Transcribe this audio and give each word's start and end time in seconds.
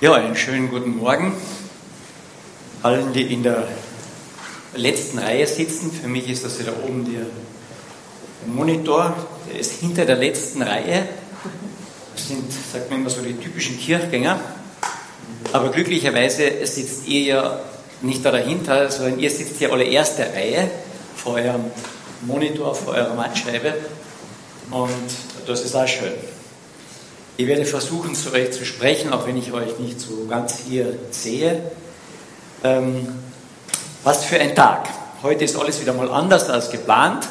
Ja, 0.00 0.14
einen 0.14 0.36
schönen 0.36 0.70
guten 0.70 0.96
Morgen 0.96 1.32
allen, 2.84 3.12
die 3.12 3.34
in 3.34 3.42
der 3.42 3.66
letzten 4.76 5.18
Reihe 5.18 5.44
sitzen. 5.44 5.90
Für 5.90 6.06
mich 6.06 6.30
ist 6.30 6.44
das 6.44 6.56
ja 6.60 6.66
da 6.66 6.72
oben 6.86 7.04
der 7.12 7.26
Monitor, 8.46 9.12
der 9.50 9.58
ist 9.58 9.80
hinter 9.80 10.04
der 10.04 10.14
letzten 10.14 10.62
Reihe. 10.62 11.08
Das 12.14 12.28
sind, 12.28 12.44
sagt 12.72 12.88
man 12.92 13.00
immer 13.00 13.10
so, 13.10 13.22
die 13.22 13.34
typischen 13.38 13.76
Kirchgänger. 13.76 14.38
Aber 15.52 15.70
glücklicherweise 15.70 16.64
sitzt 16.64 17.08
ihr 17.08 17.22
ja 17.22 17.60
nicht 18.00 18.24
da 18.24 18.30
dahinter, 18.30 18.92
sondern 18.92 19.18
ihr 19.18 19.30
sitzt 19.30 19.60
ja 19.60 19.70
alle 19.70 19.82
erste 19.82 20.22
Reihe 20.22 20.70
vor 21.16 21.34
eurem 21.34 21.72
Monitor, 22.20 22.72
vor 22.72 22.94
eurer 22.94 23.14
Mattscheibe. 23.14 23.74
Und 24.70 25.10
das 25.48 25.62
ist 25.62 25.74
auch 25.74 25.88
schön. 25.88 26.12
Ich 27.40 27.46
werde 27.46 27.64
versuchen, 27.64 28.16
zu 28.16 28.32
euch 28.32 28.50
zu 28.50 28.66
sprechen, 28.66 29.12
auch 29.12 29.24
wenn 29.24 29.36
ich 29.36 29.52
euch 29.52 29.78
nicht 29.78 30.00
so 30.00 30.26
ganz 30.28 30.58
hier 30.68 30.98
sehe. 31.12 31.62
Ähm, 32.64 33.06
was 34.02 34.24
für 34.24 34.40
ein 34.40 34.56
Tag. 34.56 34.88
Heute 35.22 35.44
ist 35.44 35.56
alles 35.56 35.80
wieder 35.80 35.92
mal 35.92 36.10
anders 36.10 36.50
als 36.50 36.68
geplant. 36.68 37.28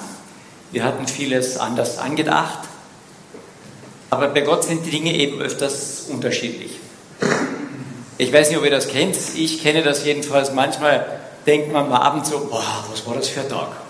Wir 0.72 0.86
hatten 0.86 1.08
vieles 1.08 1.58
anders 1.58 1.98
angedacht. 1.98 2.60
Aber 4.10 4.30
bei 4.30 4.40
Gott 4.40 4.64
sind 4.64 4.86
die 4.86 4.92
Dinge 4.92 5.14
eben 5.14 5.42
öfters 5.42 6.06
unterschiedlich. 6.08 6.80
Ich 8.18 8.32
weiß 8.32 8.48
nicht, 8.48 8.60
ob 8.60 8.64
ihr 8.64 8.72
das 8.72 8.88
kennt. 8.88 9.18
Ich 9.36 9.62
kenne 9.62 9.84
das 9.84 10.06
jedenfalls. 10.06 10.54
Manchmal 10.54 11.20
denkt 11.46 11.74
man 11.74 11.90
mal 11.90 12.00
abends 12.00 12.30
so, 12.30 12.48
boah, 12.50 12.86
was 12.90 13.06
war 13.06 13.16
das 13.16 13.28
für 13.28 13.42
ein 13.42 13.50
Tag? 13.50 13.87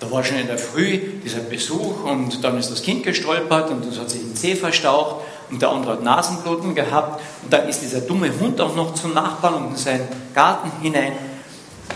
Da 0.00 0.10
war 0.10 0.22
schon 0.22 0.38
in 0.38 0.46
der 0.46 0.58
Früh 0.58 0.98
dieser 1.24 1.40
Besuch 1.40 2.04
und 2.04 2.44
dann 2.44 2.58
ist 2.58 2.70
das 2.70 2.82
Kind 2.82 3.02
gestolpert 3.02 3.70
und 3.70 3.86
das 3.86 3.98
hat 3.98 4.10
sich 4.10 4.20
den 4.20 4.36
Zeh 4.36 4.54
verstaucht 4.54 5.24
und 5.50 5.62
der 5.62 5.70
andere 5.70 5.92
hat 5.92 6.02
Nasenbluten 6.02 6.74
gehabt 6.74 7.22
und 7.42 7.52
dann 7.52 7.68
ist 7.68 7.80
dieser 7.80 8.00
dumme 8.00 8.30
Hund 8.38 8.60
auch 8.60 8.76
noch 8.76 8.94
zum 8.94 9.14
Nachbarn 9.14 9.54
und 9.54 9.70
in 9.70 9.76
seinen 9.76 10.06
Garten 10.34 10.70
hinein 10.82 11.12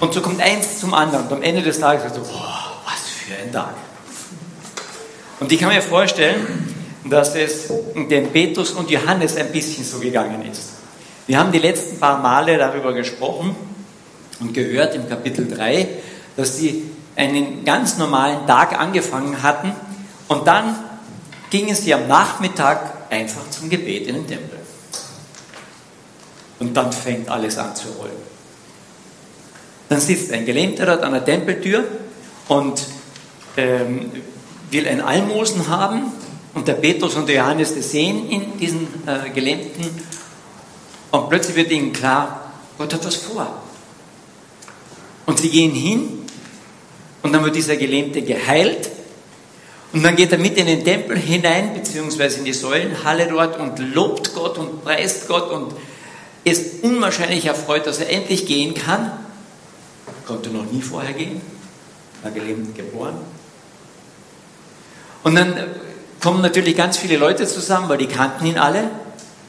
und 0.01 0.15
so 0.15 0.23
kommt 0.23 0.41
eins 0.41 0.81
zum 0.81 0.95
anderen 0.95 1.27
und 1.27 1.33
am 1.33 1.43
Ende 1.43 1.63
des 1.63 1.79
Tages 1.79 2.05
sagt 2.05 2.15
so, 2.15 2.23
boah, 2.23 2.81
was 2.87 3.09
für 3.11 3.35
ein 3.35 3.53
Tag. 3.53 3.75
Und 5.41 5.53
ich 5.53 5.59
kann 5.59 5.69
mir 5.69 5.83
vorstellen, 5.83 6.75
dass 7.05 7.35
es 7.35 7.71
dem 7.95 8.29
Petrus 8.31 8.71
und 8.73 8.91
Johannes 8.91 9.37
ein 9.37 9.53
bisschen 9.53 9.85
so 9.85 9.99
gegangen 9.99 10.43
ist. 10.51 10.71
Wir 11.27 11.39
haben 11.39 11.53
die 11.53 11.59
letzten 11.59 11.99
paar 11.99 12.19
Male 12.21 12.57
darüber 12.57 12.93
gesprochen 12.93 13.55
und 14.41 14.55
gehört 14.55 14.95
im 14.95 15.09
Kapitel 15.09 15.49
3, 15.49 15.89
dass 16.37 16.57
sie 16.57 16.91
einen 17.21 17.67
ganz 17.67 17.99
normalen 17.99 18.47
Tag 18.47 18.79
angefangen 18.81 19.43
hatten 19.43 19.73
und 20.29 20.47
dann 20.47 20.75
gingen 21.51 21.75
sie 21.75 21.93
am 21.93 22.09
Nachmittag 22.09 23.11
einfach 23.11 23.51
zum 23.51 23.69
Gebet 23.69 24.07
in 24.07 24.15
den 24.15 24.27
Tempel. 24.27 24.59
Und 26.61 26.75
dann 26.75 26.93
fängt 26.93 27.29
alles 27.29 27.59
an 27.59 27.77
zu 27.77 27.89
rollen. 27.89 28.13
Dann 29.91 30.01
sitzt 30.01 30.33
ein 30.33 30.47
Gelähmter 30.47 30.87
dort 30.87 31.03
an 31.03 31.13
der 31.13 31.25
Tempeltür 31.25 31.85
und 32.49 32.83
ähm, 33.57 34.13
will 34.71 34.89
ein 34.89 35.01
Almosen 35.01 35.69
haben. 35.69 36.13
Und 36.55 36.69
der 36.69 36.75
Petrus 36.75 37.15
und 37.17 37.29
der 37.29 37.37
Johannes 37.37 37.75
das 37.75 37.91
sehen 37.91 38.29
in 38.31 38.57
diesen 38.59 38.89
äh, 39.07 39.31
Gelähmten. 39.31 39.85
Und 41.11 41.29
plötzlich 41.29 41.57
wird 41.57 41.71
ihnen 41.71 41.93
klar, 41.93 42.53
Gott 42.79 42.95
hat 42.95 43.05
was 43.05 43.17
vor. 43.17 43.63
Und 45.27 45.39
sie 45.39 45.51
gehen 45.51 45.73
hin 45.73 46.20
und 47.23 47.33
dann 47.33 47.45
wird 47.45 47.57
dieser 47.57 47.77
Gelähmte 47.77 48.23
geheilt. 48.23 48.91
Und 49.93 50.03
dann 50.05 50.15
geht 50.15 50.31
er 50.31 50.39
mit 50.39 50.57
in 50.57 50.67
den 50.67 50.85
Tempel 50.85 51.17
hinein, 51.17 51.75
beziehungsweise 51.75 52.39
in 52.39 52.45
die 52.45 52.53
Säulenhalle 52.53 53.27
dort 53.27 53.59
und 53.59 53.79
lobt 53.95 54.35
Gott 54.35 54.57
und 54.57 54.85
preist 54.85 55.27
Gott 55.27 55.51
und 55.51 55.75
ist 56.45 56.83
unwahrscheinlich 56.83 57.47
erfreut, 57.47 57.87
dass 57.87 57.99
er 57.99 58.09
endlich 58.09 58.47
gehen 58.47 58.75
kann. 58.75 59.11
Konnte 60.27 60.51
noch 60.51 60.71
nie 60.71 60.81
vorher 60.81 61.13
gehen, 61.13 61.41
war 62.23 62.31
gelähmt 62.31 62.77
geboren. 62.77 63.17
Und 65.23 65.35
dann 65.35 65.55
kommen 66.21 66.41
natürlich 66.41 66.77
ganz 66.77 66.97
viele 66.97 67.17
Leute 67.17 67.47
zusammen, 67.47 67.89
weil 67.89 67.99
die 67.99 68.07
kannten 68.07 68.47
ihn 68.47 68.59
alle. 68.59 68.91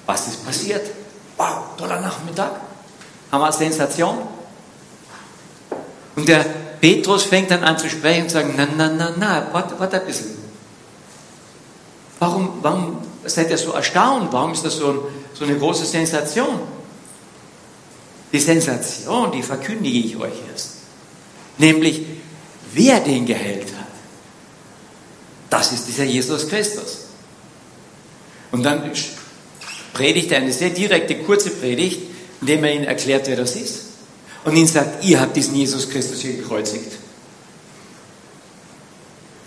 Was 0.06 0.28
ist 0.28 0.46
passiert? 0.46 0.90
Wow, 1.38 1.78
toller 1.78 2.02
Nachmittag. 2.02 2.52
Haben 3.32 3.42
wir 3.42 3.46
eine 3.46 3.54
Sensation. 3.54 4.18
Und 6.16 6.28
der 6.28 6.46
Petrus 6.82 7.24
fängt 7.24 7.52
dann 7.52 7.64
an 7.64 7.78
zu 7.78 7.88
sprechen 7.88 8.24
und 8.24 8.30
sagt, 8.32 8.58
na, 8.58 8.68
na, 8.76 8.90
na, 8.90 9.14
na, 9.16 9.48
warte, 9.54 9.80
warte 9.80 10.02
ein 10.02 10.08
bisschen. 10.08 10.32
Warum, 12.18 12.54
warum 12.62 12.98
seid 13.24 13.52
ihr 13.52 13.58
so 13.58 13.72
erstaunt? 13.72 14.34
Warum 14.34 14.54
ist 14.54 14.66
das 14.66 14.78
so, 14.78 15.08
so 15.34 15.46
eine 15.46 15.58
große 15.58 15.86
Sensation? 15.86 16.60
Die 18.34 18.40
Sensation, 18.40 19.32
die 19.32 19.44
verkündige 19.44 20.00
ich 20.00 20.18
euch 20.18 20.34
erst. 20.52 20.78
Nämlich, 21.60 22.02
wer 22.74 23.00
den 23.00 23.28
geheilt 23.28 23.68
hat. 23.78 23.88
Das 25.52 25.72
ist 25.72 25.88
dieser 25.88 26.06
Jesus 26.06 26.48
Christus. 26.48 27.06
Und 28.52 28.64
dann 28.64 28.92
predigt 29.94 30.32
er 30.32 30.38
eine 30.38 30.52
sehr 30.52 30.72
direkte, 30.72 31.16
kurze 31.20 31.52
Predigt, 31.52 32.02
indem 32.40 32.64
er 32.64 32.74
ihnen 32.74 32.86
erklärt, 32.86 33.28
wer 33.28 33.36
das 33.36 33.56
ist 33.56 33.91
und 34.44 34.56
ihnen 34.56 34.68
sagt, 34.68 35.04
ihr 35.04 35.20
habt 35.20 35.36
diesen 35.36 35.56
Jesus 35.56 35.90
Christus 35.90 36.22
hier 36.22 36.34
gekreuzigt. 36.34 36.94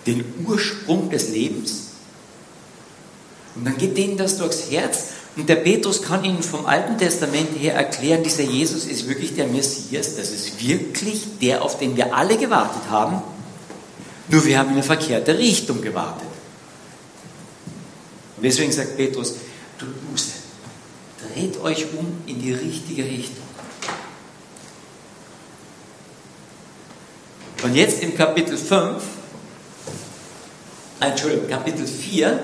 Den 0.07 0.25
Ursprung 0.47 1.11
des 1.11 1.31
Lebens. 1.31 1.89
Und 3.55 3.65
dann 3.65 3.77
geht 3.77 3.97
denen 3.97 4.17
das 4.17 4.39
durchs 4.39 4.71
Herz 4.71 5.07
und 5.37 5.49
der 5.49 5.57
Petrus 5.57 6.03
kann 6.03 6.25
ihnen 6.25 6.43
vom 6.43 6.67
Alten 6.67 6.97
Testament 6.97 7.49
her 7.59 7.75
erklären, 7.75 8.23
dieser 8.23 8.45
Jesus 8.45 8.87
ist 8.87 9.09
wirklich 9.09 9.35
der 9.35 9.49
Messias, 9.49 10.15
das 10.17 10.31
ist 10.31 10.65
wirklich 10.67 11.23
der, 11.41 11.63
auf 11.63 11.79
den 11.79 11.97
wir 11.97 12.15
alle 12.15 12.37
gewartet 12.37 12.83
haben. 12.89 13.21
Nur 14.29 14.45
wir 14.45 14.59
haben 14.59 14.69
in 14.69 14.75
eine 14.75 14.83
verkehrte 14.83 15.37
Richtung 15.37 15.81
gewartet. 15.83 16.29
Und 18.37 18.45
deswegen 18.45 18.71
sagt 18.71 18.97
Petrus, 18.97 19.35
tut 19.79 20.11
Buße, 20.11 20.31
dreht 21.35 21.61
euch 21.61 21.87
um 21.97 22.07
in 22.27 22.41
die 22.41 22.53
richtige 22.53 23.05
Richtung. 23.05 23.44
Und 27.65 27.75
jetzt 27.75 28.03
im 28.03 28.15
Kapitel 28.15 28.59
5, 28.59 29.03
Entschuldigung, 31.01 31.49
Kapitel 31.49 31.87
4, 31.87 32.39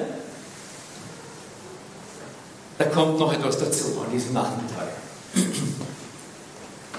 da 2.78 2.84
kommt 2.86 3.18
noch 3.18 3.30
etwas 3.30 3.58
dazu 3.58 4.00
an 4.02 4.10
diesem 4.10 4.32
Nachmittag. 4.32 4.88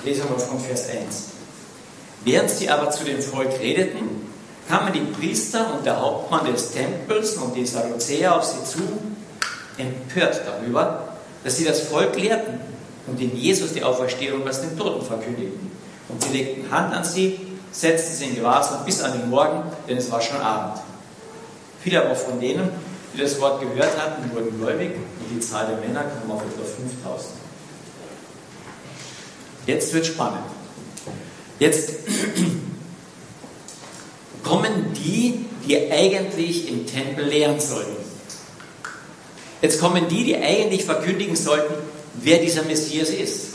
Lesen 0.05 0.23
wir 0.29 0.37
von 0.37 0.59
Vers 0.59 0.87
1. 0.89 0.97
Während 2.23 2.51
sie 2.51 2.69
aber 2.69 2.91
zu 2.91 3.05
dem 3.05 3.19
Volk 3.23 3.59
redeten, 3.59 4.29
kamen 4.69 4.93
die 4.93 4.99
Priester 4.99 5.73
und 5.75 5.83
der 5.87 5.99
Hauptmann 5.99 6.45
des 6.45 6.73
Tempels 6.73 7.37
und 7.37 7.55
die 7.55 7.65
Sadduzäer 7.65 8.35
auf 8.35 8.43
sie 8.43 8.63
zu, 8.63 8.83
empört 9.79 10.41
darüber, 10.45 11.15
dass 11.43 11.57
sie 11.57 11.65
das 11.65 11.81
Volk 11.81 12.15
lehrten 12.19 12.59
und 13.07 13.19
in 13.19 13.35
Jesus 13.35 13.73
die 13.73 13.83
Auferstehung 13.83 14.47
aus 14.47 14.61
den 14.61 14.77
Toten 14.77 15.03
verkündigten. 15.03 15.71
Und 16.07 16.23
sie 16.23 16.37
legten 16.37 16.69
Hand 16.69 16.93
an 16.93 17.03
sie 17.03 17.50
setzten 17.71 18.15
sie 18.15 18.25
in 18.25 18.35
Gewahrsam 18.35 18.85
bis 18.85 19.01
an 19.01 19.13
den 19.13 19.29
Morgen, 19.29 19.63
denn 19.87 19.97
es 19.97 20.11
war 20.11 20.21
schon 20.21 20.41
Abend. 20.41 20.81
Viele 21.81 22.03
aber 22.03 22.15
von 22.15 22.39
denen, 22.39 22.69
die 23.13 23.21
das 23.21 23.39
Wort 23.39 23.61
gehört 23.61 23.97
hatten, 23.97 24.33
wurden 24.33 24.59
gläubig 24.59 24.91
und 24.95 25.35
die 25.35 25.39
Zahl 25.39 25.67
der 25.67 25.77
Männer 25.77 26.03
kam 26.03 26.31
auf 26.31 26.41
etwa 26.41 26.63
5000. 26.63 27.33
Jetzt 29.65 29.93
wird 29.93 30.05
spannend. 30.05 30.43
Jetzt 31.59 31.91
kommen 34.43 34.93
die, 34.93 35.45
die 35.65 35.91
eigentlich 35.91 36.69
im 36.69 36.87
Tempel 36.87 37.25
lehren 37.25 37.59
sollten. 37.59 37.95
Jetzt 39.61 39.79
kommen 39.79 40.07
die, 40.07 40.23
die 40.23 40.35
eigentlich 40.35 40.85
verkündigen 40.85 41.35
sollten, 41.35 41.75
wer 42.15 42.39
dieser 42.39 42.63
Messias 42.63 43.09
ist. 43.09 43.49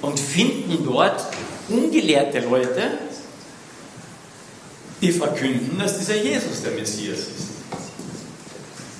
Und 0.00 0.20
finden 0.20 0.84
dort 0.84 1.24
ungelehrte 1.68 2.40
Leute, 2.40 2.98
die 5.00 5.12
verkünden, 5.12 5.78
dass 5.78 5.98
dieser 5.98 6.16
Jesus 6.16 6.62
der 6.62 6.72
Messias 6.72 7.18
ist. 7.18 7.54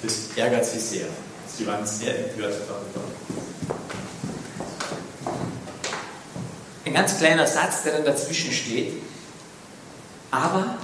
Das 0.02 0.36
ärgert 0.36 0.64
sie 0.64 0.78
sehr. 0.78 1.06
Sie 1.56 1.66
waren 1.66 1.86
sehr 1.86 2.18
empört 2.18 2.54
darüber. 2.68 3.06
Ein 6.84 6.92
ganz 6.92 7.16
kleiner 7.16 7.46
Satz, 7.46 7.84
der 7.84 7.94
dann 7.94 8.04
dazwischen 8.04 8.52
steht. 8.52 8.92
Aber 10.30 10.76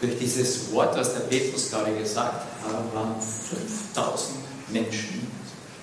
durch 0.00 0.18
dieses 0.18 0.72
Wort, 0.72 0.96
was 0.96 1.12
der 1.12 1.20
Petrus 1.20 1.70
gerade 1.70 1.92
gesagt 1.92 2.46
hat, 2.64 2.94
waren 2.94 3.14
5000 3.20 4.38
Menschen 4.70 5.30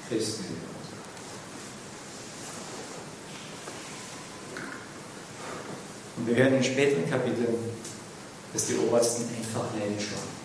Christen 0.09 0.66
Und 6.17 6.27
wir 6.27 6.35
hören 6.35 6.55
in 6.55 6.63
späteren 6.63 7.09
Kapiteln, 7.09 7.55
dass 8.53 8.67
die 8.67 8.75
Obersten 8.75 9.25
einfach 9.37 9.65
neidisch 9.73 10.07
waren. 10.11 10.37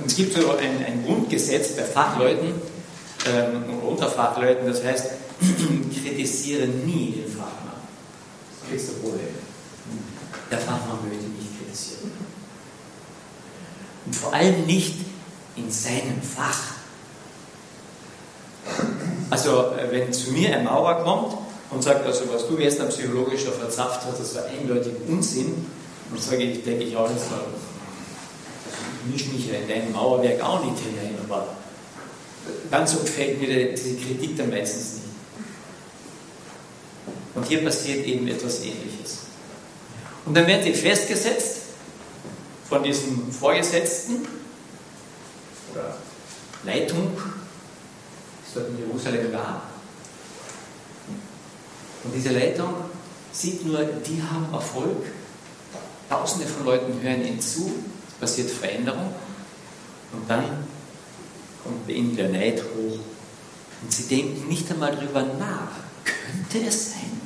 Und 0.00 0.06
es 0.06 0.16
gibt 0.16 0.34
so 0.34 0.56
ein, 0.56 0.84
ein 0.84 1.04
Grundgesetz 1.04 1.76
bei 1.76 1.84
Fachleuten, 1.84 2.54
ähm, 3.26 3.64
unter 3.86 4.08
Fachleuten. 4.08 4.66
Das 4.66 4.84
heißt, 4.84 5.10
kritisiere 6.04 6.66
nie 6.66 7.12
den 7.12 7.30
Fachmann. 7.30 7.78
Das 8.50 8.68
kriegst 8.68 8.88
du 8.88 8.92
Probleme. 8.94 9.28
Der 10.50 10.58
Fachmann 10.58 10.98
möchte 11.08 11.24
nicht 11.24 11.58
kritisieren. 11.58 12.12
Und 14.06 14.16
vor 14.16 14.32
allem 14.32 14.66
nicht 14.66 14.96
in 15.56 15.70
seinem 15.70 16.22
Fach. 16.22 16.74
Also, 19.30 19.72
äh, 19.72 19.90
wenn 19.90 20.12
zu 20.12 20.32
mir 20.32 20.56
ein 20.56 20.64
Maurer 20.64 21.02
kommt 21.02 21.47
und 21.70 21.82
sagt, 21.82 22.06
also 22.06 22.24
was 22.32 22.46
du 22.48 22.56
gestern 22.56 22.88
psychologisch 22.88 23.44
da 23.44 23.52
verzapft 23.52 24.02
hast, 24.06 24.20
das 24.20 24.34
war 24.34 24.44
eindeutig 24.46 24.92
Unsinn, 25.06 25.66
dann 26.10 26.20
sage 26.20 26.42
ich, 26.42 26.64
denke 26.64 26.84
ich 26.84 26.96
auch 26.96 27.08
nicht 27.08 27.20
so, 27.20 27.34
ich 29.04 29.12
mische 29.12 29.30
mich 29.34 29.48
ja 29.48 29.58
in 29.58 29.68
dein 29.68 29.92
Mauerwerk 29.92 30.42
auch 30.42 30.64
nicht 30.64 30.78
hinein, 30.78 31.14
aber 31.24 31.48
ganz 32.70 32.92
so 32.92 33.00
gefällt 33.00 33.40
mir 33.40 33.72
diese 33.72 33.96
Kritik 33.96 34.36
dann 34.36 34.50
meistens 34.50 34.94
nicht. 34.94 35.04
Und 37.34 37.46
hier 37.46 37.62
passiert 37.62 38.04
eben 38.06 38.26
etwas 38.26 38.60
Ähnliches. 38.60 39.18
Und 40.24 40.36
dann 40.36 40.46
werden 40.46 40.64
sie 40.64 40.74
festgesetzt 40.74 41.58
von 42.68 42.82
diesem 42.82 43.30
Vorgesetzten 43.30 44.26
oder 45.72 45.96
Leitung, 46.64 47.16
ist 48.46 48.56
dort 48.56 48.68
in 48.68 48.78
Jerusalem 48.78 49.32
war. 49.32 49.67
Und 52.04 52.14
diese 52.14 52.30
Leitung 52.30 52.74
sieht 53.32 53.66
nur, 53.66 53.82
die 53.84 54.22
haben 54.22 54.52
Erfolg. 54.52 55.06
Tausende 56.08 56.46
von 56.46 56.64
Leuten 56.64 57.00
hören 57.02 57.26
ihnen 57.26 57.40
zu, 57.40 57.70
es 58.08 58.14
passiert 58.14 58.50
Veränderung. 58.50 59.12
Und 60.12 60.28
dann 60.28 60.64
kommt 61.62 61.86
bei 61.86 61.92
ihnen 61.92 62.16
der 62.16 62.30
Neid 62.30 62.62
hoch. 62.62 62.98
Und 63.82 63.92
sie 63.92 64.04
denken 64.04 64.48
nicht 64.48 64.70
einmal 64.70 64.94
darüber 64.94 65.22
nach. 65.22 65.70
Könnte 66.04 66.66
es 66.66 66.92
sein? 66.92 67.20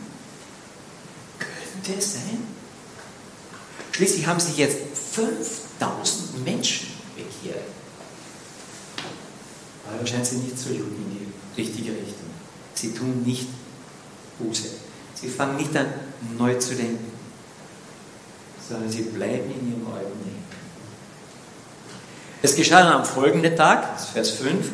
Könnte 1.39 1.99
es 1.99 2.15
sein? 2.15 2.39
Schließlich 3.93 4.27
haben 4.27 4.41
sich 4.41 4.57
jetzt 4.57 4.79
5000 5.13 6.45
Menschen 6.45 6.89
bekehrt. 7.15 7.65
Aber 9.87 9.99
dann 9.99 10.07
scheint 10.07 10.27
sie 10.27 10.37
nicht 10.37 10.59
zu 10.59 10.71
jucken 10.71 10.97
in 10.97 11.19
die 11.57 11.61
richtige 11.61 11.93
Richtung. 11.93 12.31
Sie 12.75 12.93
tun 12.93 13.23
nicht 13.25 13.47
Buße. 14.39 14.69
Sie 15.15 15.29
fangen 15.29 15.57
nicht 15.57 15.77
an, 15.77 15.87
neu 16.39 16.55
zu 16.55 16.75
denken, 16.75 17.13
sondern 18.69 18.91
sie 18.91 19.03
bleiben 19.03 19.51
in 19.51 19.71
ihrem 19.71 19.87
alten 19.95 20.19
Leben. 20.25 20.43
Es 22.43 22.57
geschah 22.57 22.83
dann 22.83 22.95
am 22.95 23.05
folgenden 23.05 23.57
Tag, 23.57 24.01
Vers 24.13 24.31
5, 24.31 24.67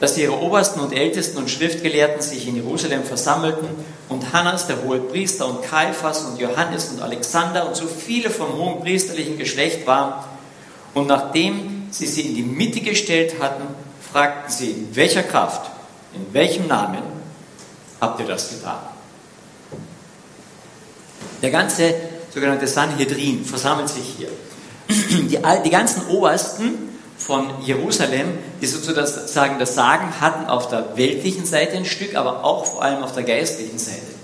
dass 0.00 0.16
ihre 0.16 0.40
Obersten 0.40 0.78
und 0.78 0.92
Ältesten 0.92 1.38
und 1.38 1.50
Schriftgelehrten 1.50 2.22
sich 2.22 2.46
in 2.46 2.54
Jerusalem 2.54 3.02
versammelten 3.02 3.68
und 4.08 4.32
Hannas, 4.32 4.68
der 4.68 4.82
hohe 4.84 5.00
Priester, 5.00 5.46
und 5.48 5.62
Kaiphas 5.62 6.24
und 6.24 6.38
Johannes 6.38 6.90
und 6.90 7.02
Alexander 7.02 7.66
und 7.66 7.74
so 7.74 7.86
viele 7.88 8.30
vom 8.30 8.52
hohen 8.52 8.80
priesterlichen 8.80 9.36
Geschlecht 9.36 9.86
waren. 9.86 10.24
Und 10.94 11.08
nachdem 11.08 11.88
sie 11.90 12.06
sie 12.06 12.22
in 12.22 12.34
die 12.36 12.42
Mitte 12.42 12.80
gestellt 12.80 13.40
hatten, 13.40 13.64
fragten 14.12 14.52
sie, 14.52 14.70
in 14.70 14.96
welcher 14.96 15.24
Kraft, 15.24 15.70
in 16.14 16.32
welchem 16.32 16.68
Namen 16.68 17.02
habt 18.00 18.20
ihr 18.20 18.26
das 18.26 18.50
getan? 18.50 18.78
Der 21.42 21.50
ganze 21.50 21.94
sogenannte 22.32 22.66
Sanhedrin 22.66 23.44
versammelt 23.44 23.88
sich 23.88 24.14
hier. 24.16 24.28
Die, 24.88 25.38
die 25.64 25.70
ganzen 25.70 26.06
Obersten 26.08 26.88
von 27.18 27.62
Jerusalem, 27.62 28.38
die 28.60 28.66
sozusagen 28.66 29.58
das 29.58 29.74
Sagen 29.74 30.20
hatten 30.20 30.46
auf 30.46 30.68
der 30.68 30.96
weltlichen 30.96 31.44
Seite 31.44 31.76
ein 31.76 31.84
Stück, 31.84 32.14
aber 32.14 32.44
auch 32.44 32.64
vor 32.64 32.82
allem 32.82 33.02
auf 33.02 33.12
der 33.12 33.24
geistlichen 33.24 33.78
Seite. 33.78 34.18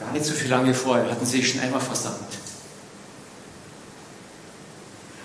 Gar 0.00 0.12
nicht 0.12 0.24
so 0.24 0.32
viel 0.32 0.48
lange 0.48 0.72
vorher 0.72 1.10
hatten 1.10 1.26
sie 1.26 1.38
sich 1.38 1.50
schon 1.50 1.60
einmal 1.60 1.80
versammelt. 1.80 2.20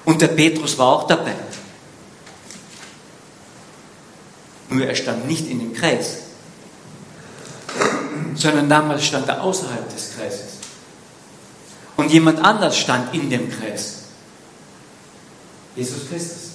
Und 0.05 0.21
der 0.21 0.29
Petrus 0.29 0.77
war 0.77 0.87
auch 0.87 1.07
dabei. 1.07 1.35
Nur 4.69 4.85
er 4.85 4.95
stand 4.95 5.27
nicht 5.27 5.47
in 5.47 5.59
dem 5.59 5.73
Kreis, 5.73 6.28
sondern 8.35 8.69
damals 8.69 9.05
stand 9.05 9.27
er 9.27 9.41
außerhalb 9.41 9.93
des 9.93 10.15
Kreises. 10.15 10.59
Und 11.97 12.11
jemand 12.11 12.39
anders 12.39 12.77
stand 12.77 13.13
in 13.13 13.29
dem 13.29 13.51
Kreis. 13.51 14.03
Jesus 15.75 16.07
Christus. 16.09 16.49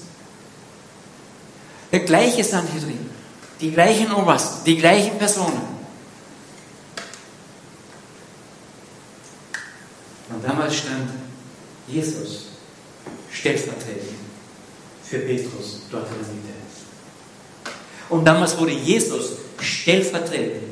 Der 1.92 2.00
gleiche 2.00 2.42
Sanhedrin, 2.42 3.10
die 3.60 3.70
gleichen 3.70 4.12
Obersten, 4.12 4.64
die 4.64 4.76
gleichen 4.76 5.18
Personen. 5.18 5.62
Und 10.30 10.44
damals 10.44 10.76
stand 10.76 11.10
Jesus 11.86 12.46
stellvertretend 13.30 14.18
für 15.04 15.18
Petrus 15.18 15.82
dort 15.90 16.08
in 16.08 16.14
der 16.14 16.34
Mitte. 16.34 16.54
Und 18.08 18.24
damals 18.24 18.58
wurde 18.58 18.72
Jesus 18.72 19.32
stellvertretend 19.60 20.63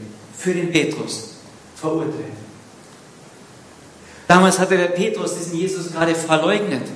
für 0.43 0.53
den 0.53 0.73
Petrus 0.73 1.35
verurteilt. 1.77 2.33
Damals 4.27 4.59
hatte 4.59 4.77
der 4.77 4.89
Petrus 4.89 5.37
diesen 5.37 5.57
Jesus 5.57 5.93
gerade 5.93 6.15
verleugnet. 6.15 6.89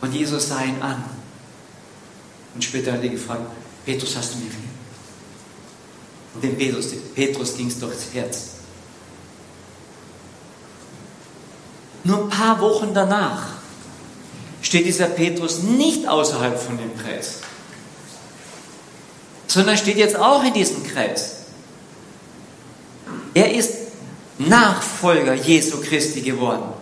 Und 0.00 0.14
Jesus 0.14 0.48
sah 0.48 0.62
ihn 0.62 0.80
an. 0.80 1.04
Und 2.54 2.64
später 2.64 2.92
hat 2.92 3.02
er 3.02 3.08
gefragt, 3.10 3.42
Petrus, 3.84 4.16
hast 4.16 4.34
du 4.34 4.38
mir 4.38 4.44
lieb? 4.44 4.54
Und 6.34 6.44
dem 6.44 6.56
Petrus, 6.56 6.86
Petrus 7.14 7.56
ging 7.56 7.66
es 7.66 7.78
durchs 7.78 8.14
Herz. 8.14 8.50
Nur 12.04 12.22
ein 12.22 12.28
paar 12.30 12.60
Wochen 12.60 12.94
danach 12.94 13.42
steht 14.62 14.86
dieser 14.86 15.06
Petrus 15.06 15.62
nicht 15.62 16.08
außerhalb 16.08 16.58
von 16.58 16.78
dem 16.78 16.96
Kreis, 16.96 17.40
sondern 19.48 19.76
steht 19.76 19.96
jetzt 19.96 20.16
auch 20.16 20.44
in 20.44 20.52
diesem 20.52 20.86
Kreis. 20.86 21.36
Er 23.34 23.52
ist 23.52 23.74
Nachfolger 24.38 25.34
Jesu 25.34 25.80
Christi 25.80 26.20
geworden. 26.20 26.72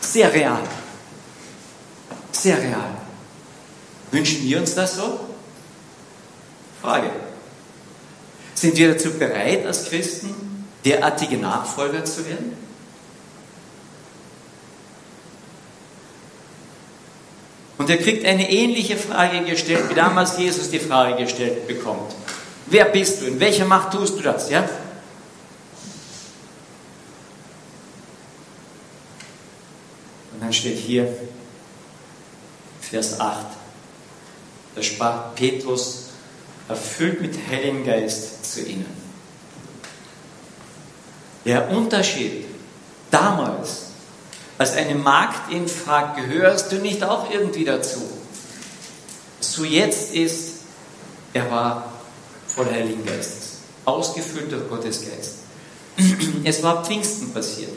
Sehr 0.00 0.32
real. 0.32 0.62
Sehr 2.32 2.58
real. 2.58 2.90
Wünschen 4.10 4.42
wir 4.42 4.58
uns 4.58 4.74
das 4.74 4.96
so? 4.96 5.20
Frage. 6.82 7.10
Sind 8.54 8.76
wir 8.76 8.92
dazu 8.92 9.12
bereit, 9.12 9.64
als 9.64 9.86
Christen 9.88 10.66
derartige 10.84 11.36
Nachfolger 11.36 12.04
zu 12.04 12.26
werden? 12.26 12.56
Und 17.82 17.90
er 17.90 17.96
kriegt 17.96 18.24
eine 18.24 18.48
ähnliche 18.48 18.96
Frage 18.96 19.40
gestellt, 19.40 19.90
wie 19.90 19.94
damals 19.94 20.38
Jesus 20.38 20.70
die 20.70 20.78
Frage 20.78 21.20
gestellt 21.20 21.66
bekommt. 21.66 22.14
Wer 22.66 22.84
bist 22.84 23.20
du? 23.20 23.26
In 23.26 23.40
welcher 23.40 23.64
Macht 23.64 23.92
tust 23.92 24.16
du 24.16 24.22
das? 24.22 24.48
Ja? 24.48 24.68
dann 30.38 30.52
steht 30.52 30.78
hier, 30.78 31.12
Vers 32.80 33.18
8, 33.18 33.46
da 34.76 34.82
sprach 34.82 35.34
Petrus, 35.34 36.10
erfüllt 36.68 37.20
mit 37.20 37.36
hellem 37.48 37.84
Geist 37.84 38.52
zu 38.54 38.64
ihnen. 38.64 38.86
Der 41.44 41.68
Unterschied 41.68 42.44
damals, 43.10 43.91
als 44.62 44.76
eine 44.76 44.94
Magd 44.94 45.50
ihn 45.50 45.66
fragt, 45.66 46.16
gehörst 46.16 46.70
du 46.70 46.76
nicht 46.76 47.02
auch 47.02 47.28
irgendwie 47.32 47.64
dazu? 47.64 48.00
So 49.40 49.64
jetzt 49.64 50.14
ist, 50.14 50.60
er 51.32 51.50
war 51.50 51.92
voll 52.46 52.66
Heiligen 52.66 53.04
Geistes, 53.04 53.58
ausgefüllt 53.84 54.52
durch 54.52 54.68
Gottes 54.68 55.02
Geist. 55.04 55.34
Es 56.44 56.62
war 56.62 56.84
Pfingsten 56.84 57.32
passiert. 57.32 57.72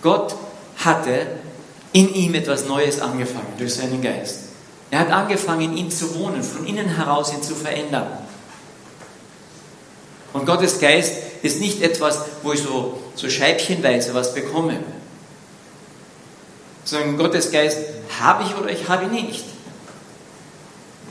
Gott 0.00 0.36
hatte 0.76 1.26
in 1.92 2.14
ihm 2.14 2.34
etwas 2.34 2.66
Neues 2.66 3.00
angefangen 3.00 3.54
durch 3.58 3.74
seinen 3.74 4.00
Geist. 4.00 4.38
Er 4.92 5.00
hat 5.00 5.10
angefangen, 5.10 5.72
in 5.72 5.76
ihm 5.76 5.90
zu 5.90 6.14
wohnen, 6.14 6.44
von 6.44 6.64
innen 6.66 6.88
heraus 6.88 7.32
ihn 7.32 7.42
zu 7.42 7.56
verändern. 7.56 8.06
Und 10.32 10.46
Gottes 10.46 10.78
Geist 10.78 11.14
ist 11.42 11.60
nicht 11.60 11.82
etwas, 11.82 12.20
wo 12.44 12.52
ich 12.52 12.62
so, 12.62 12.98
so 13.16 13.28
scheibchenweise 13.28 14.14
was 14.14 14.34
bekomme, 14.34 14.78
sondern 16.84 17.16
Gottes 17.16 17.50
Geist 17.50 17.78
habe 18.20 18.44
ich 18.44 18.56
oder 18.56 18.70
ich 18.70 18.88
habe 18.88 19.04
ihn 19.04 19.12
nicht. 19.12 19.44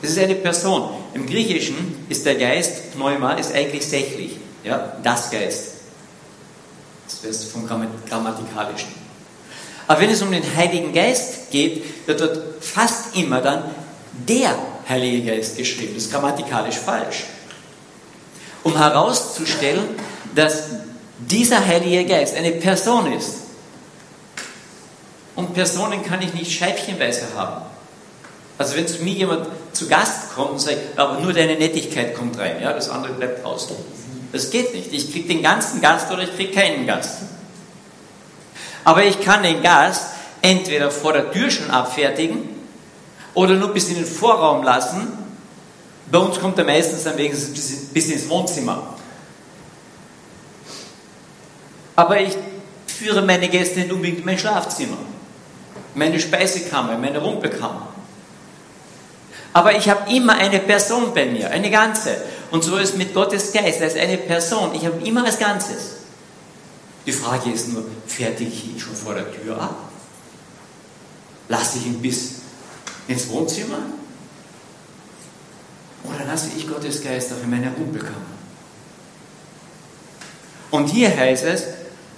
Es 0.02 0.12
ist 0.12 0.20
eine 0.20 0.36
Person. 0.36 0.90
Im 1.14 1.28
Griechischen 1.28 2.06
ist 2.10 2.26
der 2.26 2.36
Geist, 2.36 2.94
Pneuma, 2.94 3.34
ist 3.34 3.54
eigentlich 3.54 3.86
sächlich. 3.86 4.38
Ja, 4.64 4.98
das 5.04 5.30
Geist. 5.30 5.68
Das 7.06 7.24
wäre 7.24 7.34
vom 7.34 7.68
Grammatikalischen. 7.68 8.90
Aber 9.88 10.00
wenn 10.00 10.10
es 10.10 10.22
um 10.22 10.32
den 10.32 10.44
Heiligen 10.56 10.94
Geist 10.94 11.52
geht, 11.52 12.08
wird 12.08 12.22
dort 12.22 12.40
fast 12.62 13.16
immer 13.16 13.42
dann 13.42 13.64
der 14.28 14.56
Heilige 14.88 15.32
Geist 15.32 15.58
geschrieben. 15.58 15.94
Das 15.96 16.04
ist 16.04 16.12
grammatikalisch 16.12 16.76
falsch. 16.76 17.26
Um 18.64 18.78
herauszustellen, 18.78 19.90
dass 20.36 20.64
dieser 21.20 21.66
Heilige 21.66 22.06
Geist 22.06 22.36
eine 22.36 22.52
Person 22.52 23.12
ist. 23.12 23.41
Und 25.36 25.54
Personen 25.54 26.04
kann 26.04 26.22
ich 26.22 26.34
nicht 26.34 26.52
scheibchenweise 26.52 27.28
haben. 27.36 27.62
Also 28.58 28.76
wenn 28.76 28.88
zu 28.88 29.02
mir 29.04 29.14
jemand 29.14 29.48
zu 29.74 29.88
Gast 29.88 30.36
kommt 30.36 30.52
und 30.52 30.60
sagt, 30.60 30.98
aber 30.98 31.20
nur 31.20 31.34
deine 31.34 31.56
Nettigkeit 31.56 32.14
kommt 32.14 32.38
rein, 32.38 32.62
ja, 32.62 32.74
das 32.74 32.90
andere 32.90 33.14
bleibt 33.14 33.44
draußen. 33.44 33.76
Das 34.32 34.50
geht 34.50 34.74
nicht. 34.74 34.94
Ich 34.94 35.12
kriege 35.12 35.28
den 35.28 35.42
ganzen 35.42 35.82
Gast 35.82 36.12
oder 36.12 36.24
ich 36.24 36.36
kriege 36.36 36.54
keinen 36.54 36.86
Gast. 36.86 37.20
Aber 38.84 39.04
ich 39.04 39.20
kann 39.22 39.44
den 39.44 39.62
Gast 39.62 40.12
entweder 40.42 40.92
vor 40.92 41.14
der 41.14 41.32
Tür 41.32 41.50
schon 41.50 41.70
abfertigen 41.70 42.50
oder 43.34 43.56
nur 43.56 43.70
bis 43.70 43.90
in 43.90 43.96
den 43.96 44.06
Vorraum 44.06 44.64
lassen. 44.64 45.08
Bei 46.12 46.18
uns 46.18 46.40
kommt 46.40 46.58
er 46.58 46.66
meistens 46.66 47.04
dann 47.04 47.18
wegen 47.18 47.36
bis 47.94 48.10
ins 48.10 48.28
Wohnzimmer. 48.30 48.96
Aber 51.96 52.20
ich 52.20 52.36
führe 52.88 53.22
meine 53.22 53.48
Gäste 53.50 53.80
nicht 53.80 53.92
unbedingt 53.92 54.20
in 54.20 54.26
mein 54.26 54.38
Schlafzimmer, 54.38 54.98
meine 55.96 56.20
Speisekammer, 56.20 56.98
meine 56.98 57.20
Rumpelkammer. 57.20 57.88
Aber 59.54 59.76
ich 59.76 59.90
habe 59.90 60.14
immer 60.14 60.36
eine 60.36 60.60
Person 60.60 61.14
bei 61.14 61.26
mir, 61.26 61.50
eine 61.50 61.70
ganze. 61.70 62.16
Und 62.52 62.64
so 62.64 62.78
ist 62.78 62.98
mit 62.98 63.14
Gottes 63.14 63.52
Geist, 63.52 63.82
ist 63.82 63.98
eine 63.98 64.18
Person. 64.18 64.74
Ich 64.74 64.86
habe 64.86 65.06
immer 65.06 65.26
als 65.26 65.40
Ganzes. 65.40 65.98
Die 67.06 67.12
Frage 67.12 67.52
ist 67.52 67.70
nur, 67.70 67.84
fertige 68.08 68.50
ich 68.50 68.68
ihn 68.70 68.80
schon 68.80 68.96
vor 68.96 69.14
der 69.14 69.32
Tür 69.32 69.62
ab? 69.62 69.76
Lasse 71.50 71.80
ich 71.80 71.88
ihn 71.88 72.02
bis 72.02 72.36
ins 73.08 73.28
Wohnzimmer? 73.30 73.80
Oder 76.04 76.26
lasse 76.26 76.50
ich 76.56 76.68
Gottes 76.68 77.04
Geist 77.04 77.32
auch 77.34 77.44
in 77.44 77.50
meiner 77.50 77.72
Rumpelkammer? 77.74 78.16
Und 80.70 80.88
hier 80.88 81.16
heißt 81.16 81.44
es, 81.46 81.64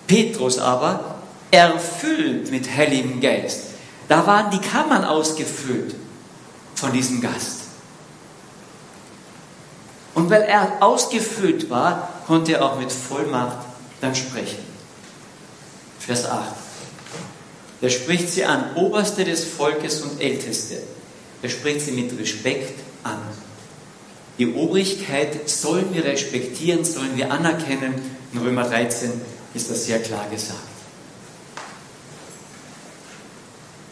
Petrus 0.06 0.60
aber, 0.60 1.13
erfüllt 1.54 2.50
mit 2.50 2.76
Heiligem 2.76 3.22
Geist. 3.22 3.66
Da 4.08 4.26
waren 4.26 4.50
die 4.50 4.60
Kammern 4.60 5.06
ausgefüllt 5.06 5.96
von 6.74 6.92
diesem 6.92 7.22
Gast. 7.22 7.62
Und 10.16 10.30
weil 10.30 10.42
er 10.42 10.82
ausgefüllt 10.82 11.70
war, 11.70 12.10
konnte 12.26 12.54
er 12.54 12.66
auch 12.66 12.80
mit 12.80 12.92
Vollmacht 12.92 13.60
dann 14.02 14.16
sprechen. 14.16 14.60
Vers 16.00 16.26
8. 16.26 16.56
Er 17.82 17.90
spricht 17.90 18.30
sie 18.30 18.46
an, 18.46 18.76
Oberste 18.76 19.24
des 19.24 19.46
Volkes 19.46 20.02
und 20.02 20.20
Älteste. 20.20 20.80
Er 21.42 21.50
spricht 21.50 21.82
sie 21.82 21.92
mit 21.92 22.18
Respekt 22.20 22.80
an. 23.04 23.20
Die 24.40 24.54
Obrigkeit 24.54 25.48
sollen 25.48 25.94
wir 25.94 26.04
respektieren, 26.04 26.84
sollen 26.84 27.16
wir 27.16 27.32
anerkennen. 27.32 27.94
In 28.34 28.40
Römer 28.40 28.64
13 28.64 29.12
ist 29.54 29.70
das 29.70 29.86
sehr 29.86 30.00
klar 30.00 30.26
gesagt. 30.32 30.73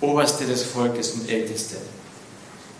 Oberste 0.01 0.45
des 0.45 0.63
Volkes 0.63 1.11
und 1.11 1.29
Älteste. 1.29 1.77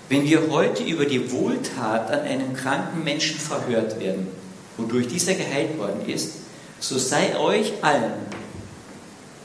Wenn 0.09 0.25
wir 0.25 0.49
heute 0.49 0.83
über 0.83 1.05
die 1.05 1.31
Wohltat 1.31 2.11
an 2.11 2.21
einem 2.21 2.53
kranken 2.53 3.03
Menschen 3.03 3.39
verhört 3.39 3.99
werden, 3.99 4.27
wodurch 4.75 5.07
dieser 5.07 5.35
geheilt 5.35 5.77
worden 5.77 6.07
ist, 6.07 6.33
so 6.79 6.97
sei 6.97 7.37
euch 7.37 7.73
allen 7.81 8.13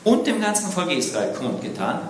und 0.03 0.25
dem 0.25 0.41
ganzen 0.41 0.71
Volk 0.71 0.91
Israel 0.91 1.33
kundgetan, 1.33 2.09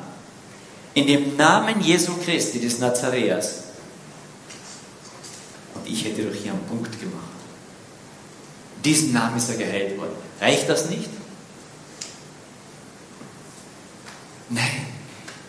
in 0.93 1.05
dem 1.05 1.36
Namen 1.36 1.81
Jesu 1.81 2.13
Christi 2.17 2.59
des 2.59 2.79
Nazareas. 2.79 3.63
Und 5.75 5.88
ich 5.88 6.05
hätte 6.05 6.24
doch 6.24 6.33
hier 6.33 6.53
einen 6.53 6.63
Punkt 6.63 7.00
gemacht. 7.00 7.24
Diesen 8.83 9.13
Namen 9.13 9.38
ist 9.38 9.50
er 9.50 9.57
geheilt 9.57 9.97
worden. 9.97 10.15
Reicht 10.39 10.67
das 10.69 10.89
nicht? 10.89 11.09
Nein. 14.50 14.87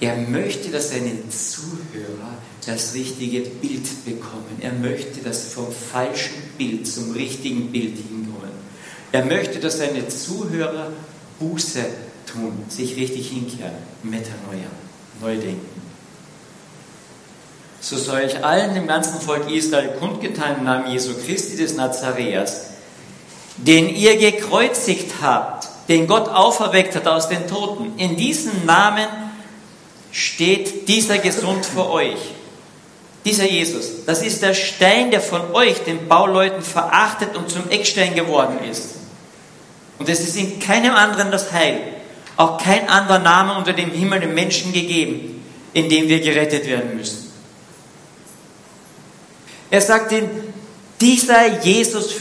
Er 0.08 0.16
möchte, 0.16 0.70
dass 0.70 0.88
seine 0.88 1.12
Zuhörer 1.28 2.32
das 2.64 2.94
richtige 2.94 3.40
Bild 3.40 4.06
bekommen. 4.06 4.56
Er 4.58 4.72
möchte, 4.72 5.20
dass 5.20 5.44
sie 5.44 5.54
vom 5.54 5.66
falschen 5.70 6.32
Bild 6.56 6.86
zum 6.86 7.12
richtigen 7.12 7.70
Bild 7.70 7.94
hinkommen. 7.94 8.52
Er 9.12 9.26
möchte, 9.26 9.58
dass 9.58 9.76
seine 9.76 10.08
Zuhörer 10.08 10.92
Buße 11.38 11.84
tun, 12.24 12.64
sich 12.68 12.96
richtig 12.96 13.28
hinkehren, 13.28 13.74
Metanoia, 14.02 14.70
neu 15.20 15.36
denken. 15.36 15.82
So 17.82 17.98
soll 17.98 18.20
ich 18.20 18.42
allen 18.42 18.76
im 18.76 18.86
ganzen 18.86 19.20
Volk 19.20 19.50
Israel 19.50 19.90
kundgetan 20.00 20.56
im 20.60 20.64
Namen 20.64 20.90
Jesu 20.90 21.12
Christi 21.22 21.58
des 21.58 21.76
Nazareas, 21.76 22.68
den 23.58 23.90
ihr 23.90 24.16
gekreuzigt 24.16 25.16
habt, 25.20 25.68
den 25.90 26.06
Gott 26.06 26.30
auferweckt 26.30 26.96
hat 26.96 27.06
aus 27.06 27.28
den 27.28 27.46
Toten. 27.46 27.98
In 27.98 28.16
diesem 28.16 28.64
Namen 28.64 29.27
steht 30.12 30.88
dieser 30.88 31.18
gesund 31.18 31.64
vor 31.66 31.90
euch. 31.90 32.18
Dieser 33.24 33.44
Jesus, 33.44 34.04
das 34.06 34.22
ist 34.22 34.42
der 34.42 34.54
Stein, 34.54 35.10
der 35.10 35.20
von 35.20 35.52
euch, 35.52 35.78
den 35.84 36.08
Bauleuten, 36.08 36.62
verachtet 36.62 37.36
und 37.36 37.50
zum 37.50 37.68
Eckstein 37.68 38.14
geworden 38.14 38.58
ist. 38.70 38.94
Und 39.98 40.08
es 40.08 40.20
ist 40.20 40.36
in 40.36 40.60
keinem 40.60 40.94
anderen 40.94 41.30
das 41.30 41.52
Heil, 41.52 41.80
auch 42.36 42.62
kein 42.62 42.88
anderer 42.88 43.18
Name 43.18 43.56
unter 43.58 43.72
dem 43.72 43.90
Himmel 43.90 44.20
dem 44.20 44.34
Menschen 44.34 44.72
gegeben, 44.72 45.44
in 45.74 45.88
dem 45.88 46.08
wir 46.08 46.20
gerettet 46.20 46.66
werden 46.66 46.96
müssen. 46.96 47.32
Er 49.70 49.80
sagt 49.80 50.12
ihnen, 50.12 50.54
dieser 51.00 51.62
Jesus, 51.62 52.14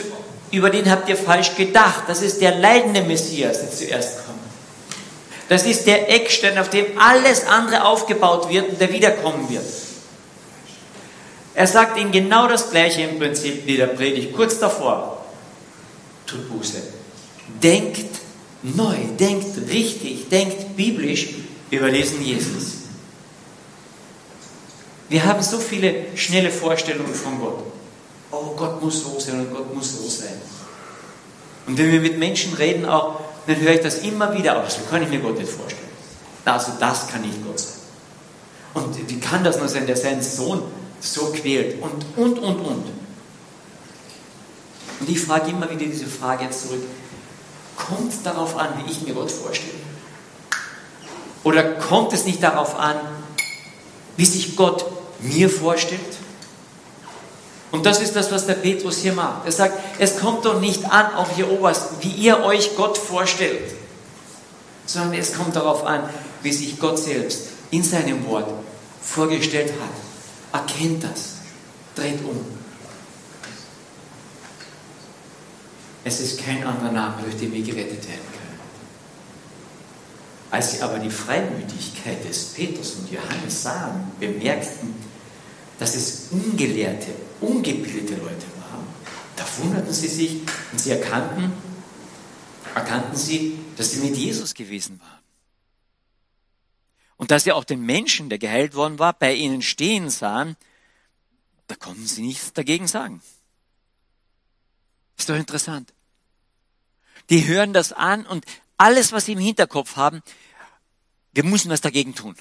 über 0.51 0.70
den 0.70 0.89
habt 0.89 1.08
ihr 1.08 1.17
falsch 1.17 1.56
gedacht, 1.56 2.03
das 2.08 2.22
ist 2.22 2.41
der 2.41 2.56
leidende 2.56 3.01
Messias, 3.01 3.60
der 3.60 3.72
zuerst 3.72 4.25
kommt. 4.25 4.37
Das 5.50 5.66
ist 5.66 5.88
der 5.88 6.13
Eckstein, 6.13 6.58
auf 6.58 6.70
dem 6.70 6.86
alles 6.98 7.46
andere 7.46 7.86
aufgebaut 7.86 8.50
wird 8.50 8.70
und 8.70 8.82
der 8.82 8.92
wiederkommen 8.92 9.50
wird. 9.50 9.63
Er 11.56 11.68
sagt 11.68 11.98
ihnen 11.98 12.12
genau 12.12 12.48
das 12.48 12.70
Gleiche 12.70 13.01
im 13.01 13.18
Prinzip 13.18 13.66
wie 13.66 13.77
der 13.77 13.88
Predigt, 13.88 14.34
kurz 14.34 14.60
davor. 14.60 15.25
Tut 16.25 16.50
Buße. 16.50 16.77
Denkt 17.63 18.20
neu, 18.62 18.96
denkt 19.18 19.70
richtig, 19.70 20.30
denkt 20.30 20.75
biblisch 20.75 21.30
über 21.72 21.89
diesen 21.89 22.22
Jesus. 22.22 22.74
Wir 25.10 25.25
haben 25.25 25.42
so 25.42 25.58
viele 25.58 26.16
schnelle 26.16 26.51
Vorstellungen 26.51 27.13
von 27.13 27.39
Gott. 27.39 27.63
Oh, 28.32 28.54
Gott 28.58 28.82
muss 28.84 29.04
so 29.04 29.18
sein 29.20 29.39
und 29.39 29.54
Gott 29.56 29.74
muss 29.74 29.98
so 29.98 30.08
sein. 30.08 30.42
Und 31.66 31.77
wenn 31.77 31.92
wir 31.92 32.01
mit 32.01 32.18
Menschen 32.18 32.54
reden, 32.54 32.86
auch 32.86 33.22
dann 33.48 33.60
höre 33.62 33.74
ich 33.74 33.82
das 33.82 34.00
immer 34.00 34.34
wieder 34.34 34.62
aus. 34.62 34.77
Wie 34.80 34.89
kann 34.89 35.01
ich 35.01 35.10
mir 35.10 35.20
Gott 35.20 35.39
nicht 35.39 35.50
vorstellen? 35.50 35.88
Also 36.46 36.74
das 36.80 37.08
kann 37.08 37.22
nicht 37.22 37.44
Gott 37.46 37.60
sein. 37.60 37.77
Und 38.74 39.10
wie 39.10 39.20
kann 39.20 39.44
das 39.44 39.58
nur 39.58 39.68
sein, 39.68 39.88
der 39.88 39.98
seinen 39.98 40.22
Sohn 40.22 40.62
so 41.00 41.32
quält? 41.32 41.82
Und, 41.82 42.06
und, 42.16 42.39
und, 42.39 42.60
und. 42.60 42.86
Und 45.00 45.10
ich 45.10 45.20
frage 45.20 45.50
immer 45.51 45.70
wieder 45.70 45.86
diese 45.86 46.08
Frage 46.08 46.46
jetzt 46.46 46.68
zurück. 46.68 46.84
Kommt 47.75 48.12
es 48.12 48.24
darauf 48.24 48.58
an, 48.58 48.70
wie 48.77 48.92
ich 48.92 49.01
mir 49.01 49.13
Gott 49.13 49.32
vorstelle? 49.32 49.74
Oder 51.44 51.63
kommt 51.75 52.13
es 52.13 52.25
nicht 52.25 52.44
darauf 52.44 52.77
an, 52.77 52.98
wie 54.18 54.25
sich 54.25 54.56
Gott 54.56 54.86
mir 55.22 55.50
vorstellt? 55.50 56.01
Und 57.72 57.86
das 57.86 58.02
ist 58.02 58.16
das, 58.16 58.32
was 58.32 58.46
der 58.46 58.54
Petrus 58.54 59.00
hier 59.00 59.14
macht. 59.14 59.46
Er 59.46 59.52
sagt, 59.52 59.78
es 60.00 60.20
kommt 60.20 60.46
doch 60.46 60.62
nicht 60.62 60.86
an, 60.86 61.14
auch 61.16 61.30
hier 61.36 61.52
oberst, 61.52 62.02
wie 62.02 62.12
ihr 62.12 62.44
euch 62.44 62.76
Gott 62.76 62.98
vorstellt, 62.98 63.74
sondern 64.86 65.20
es 65.20 65.34
kommt 65.34 65.56
darauf 65.56 65.86
an, 65.86 66.10
wie 66.44 66.54
sich 66.54 66.80
Gott 66.80 66.98
selbst 66.98 67.50
in 67.72 67.84
seinem 67.84 68.26
Wort 68.26 68.50
vorgestellt 69.02 69.74
hat. 69.82 70.62
Erkennt 70.62 71.04
das, 71.04 71.34
dreht 71.96 72.24
um. 72.24 72.40
Es 76.06 76.22
ist 76.22 76.42
kein 76.42 76.64
anderer 76.64 76.92
Name, 76.94 77.22
durch 77.22 77.36
den 77.36 77.52
wir 77.52 77.62
gerettet 77.62 78.08
werden 78.08 78.22
können. 78.32 78.60
Als 80.52 80.72
sie 80.72 80.82
aber 80.82 81.00
die 81.00 81.10
Freimütigkeit 81.10 82.24
des 82.28 82.46
Petrus 82.54 82.96
und 82.96 83.12
Johannes 83.12 83.64
sahen, 83.64 84.10
bemerkten, 84.18 84.96
dass 85.80 85.96
es 85.96 86.30
ungelehrte, 86.32 87.14
ungebildete 87.42 88.16
Leute 88.16 88.46
waren. 88.60 88.88
Da 89.36 89.46
wunderten 89.58 89.94
sie 89.94 90.08
sich 90.08 90.42
und 90.72 90.80
sie 90.80 90.92
erkannten, 90.92 91.52
erkannten 92.74 93.16
sie, 93.16 93.60
dass 93.76 93.92
sie 93.92 94.00
mit 94.00 94.18
Jesus 94.18 94.54
gewesen 94.54 95.00
waren. 95.00 95.18
Und 97.18 97.32
dass 97.32 97.44
sie 97.44 97.52
auch 97.52 97.64
den 97.64 97.82
Menschen, 97.82 98.30
der 98.30 98.38
geheilt 98.38 98.76
worden 98.76 99.00
war, 99.00 99.14
bei 99.14 99.34
ihnen 99.34 99.62
stehen 99.62 100.10
sahen, 100.10 100.56
da 101.68 101.76
konnten 101.76 102.06
sie 102.06 102.22
nichts 102.22 102.54
dagegen 102.54 102.88
sagen. 102.88 103.22
Ist 105.18 105.30
doch 105.30 105.36
interessant. 105.36 105.94
Die 107.30 107.46
hören 107.48 107.74
das 107.74 107.92
an 107.92 108.26
und 108.26 108.46
alles, 108.78 109.12
was 109.12 109.26
sie 109.26 109.34
im 109.34 109.40
Hinterkopf 109.40 109.96
haben, 109.96 110.22
wir 111.34 111.44
müssen 111.44 111.70
was 111.70 111.82
dagegen 111.82 112.16
tun. 112.16 112.36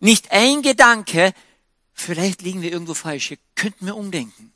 Nicht 0.00 0.32
ein 0.32 0.62
Gedanke, 0.62 1.32
vielleicht 1.92 2.42
liegen 2.42 2.62
wir 2.62 2.72
irgendwo 2.72 2.94
falsch, 2.94 3.28
hier 3.28 3.38
könnten 3.54 3.86
wir 3.86 3.96
umdenken. 3.96 4.52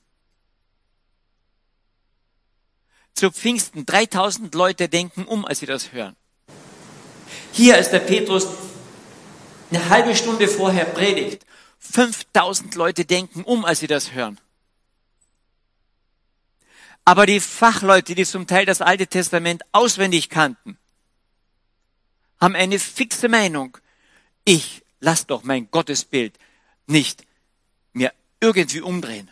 Zu 3.15 3.31
Pfingsten, 3.31 3.87
3000 3.87 4.55
Leute 4.55 4.89
denken 4.89 5.25
um, 5.25 5.45
als 5.45 5.61
sie 5.61 5.67
das 5.67 5.93
hören. 5.93 6.17
Hier 7.53 7.79
ist 7.79 7.91
der 7.91 7.99
Petrus 8.01 8.47
eine 9.71 9.89
halbe 9.89 10.17
Stunde 10.17 10.49
vorher 10.49 10.85
predigt. 10.85 11.45
5000 11.79 12.75
Leute 12.75 13.05
denken 13.05 13.43
um, 13.43 13.65
als 13.65 13.81
sie 13.81 13.87
das 13.87 14.13
hören. 14.13 14.39
Aber 17.05 17.27
die 17.27 17.41
Fachleute, 17.41 18.15
die 18.15 18.25
zum 18.25 18.47
Teil 18.47 18.67
das 18.67 18.81
Alte 18.81 19.07
Testament 19.07 19.63
auswendig 19.73 20.29
kannten, 20.29 20.79
haben 22.41 22.55
eine 22.55 22.79
fixe 22.79 23.29
Meinung. 23.29 23.77
Ich 24.45 24.83
lass 25.01 25.27
doch 25.27 25.43
mein 25.43 25.71
Gottesbild 25.71 26.39
nicht 26.87 27.27
mir 27.93 28.13
irgendwie 28.41 28.81
umdrehen. 28.81 29.31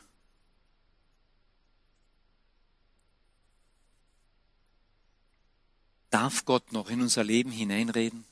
Darf 6.11 6.45
Gott 6.45 6.73
noch 6.73 6.89
in 6.89 7.03
unser 7.03 7.23
Leben 7.23 7.51
hineinreden? 7.51 8.25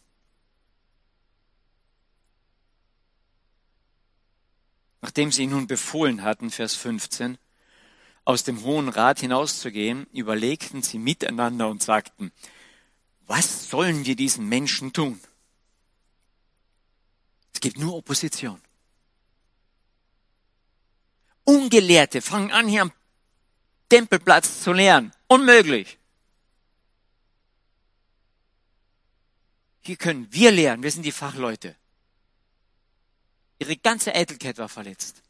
Nachdem 5.03 5.31
sie 5.31 5.45
ihn 5.45 5.51
nun 5.51 5.67
befohlen 5.67 6.23
hatten, 6.23 6.51
Vers 6.51 6.75
15, 6.75 7.39
aus 8.25 8.43
dem 8.43 8.63
Hohen 8.65 8.89
Rat 8.89 9.21
hinauszugehen, 9.21 10.07
überlegten 10.13 10.83
sie 10.83 10.99
miteinander 10.99 11.69
und 11.69 11.83
sagten, 11.83 12.33
was 13.27 13.71
sollen 13.71 14.05
wir 14.05 14.17
diesen 14.17 14.49
Menschen 14.49 14.93
tun? 14.93 15.21
Es 17.57 17.61
gibt 17.61 17.79
nur 17.79 17.95
Opposition. 17.97 18.61
Ungelehrte 21.45 22.21
fangen 22.21 22.51
an, 22.51 22.69
hier 22.69 22.83
am 22.83 22.93
Tempelplatz 23.89 24.63
zu 24.63 24.75
lehren. 24.75 25.11
Unmöglich. 25.27 25.99
Hier 29.81 29.97
können 29.97 30.31
wir 30.31 30.53
lehren, 30.53 30.83
wir 30.83 30.91
sind 30.91 31.05
die 31.05 31.13
Fachleute. 31.13 31.75
Ihre 33.59 33.79
ganze 33.79 34.15
Eitelkeit 34.15 34.59
war 34.59 34.69
verletzt. 34.69 35.23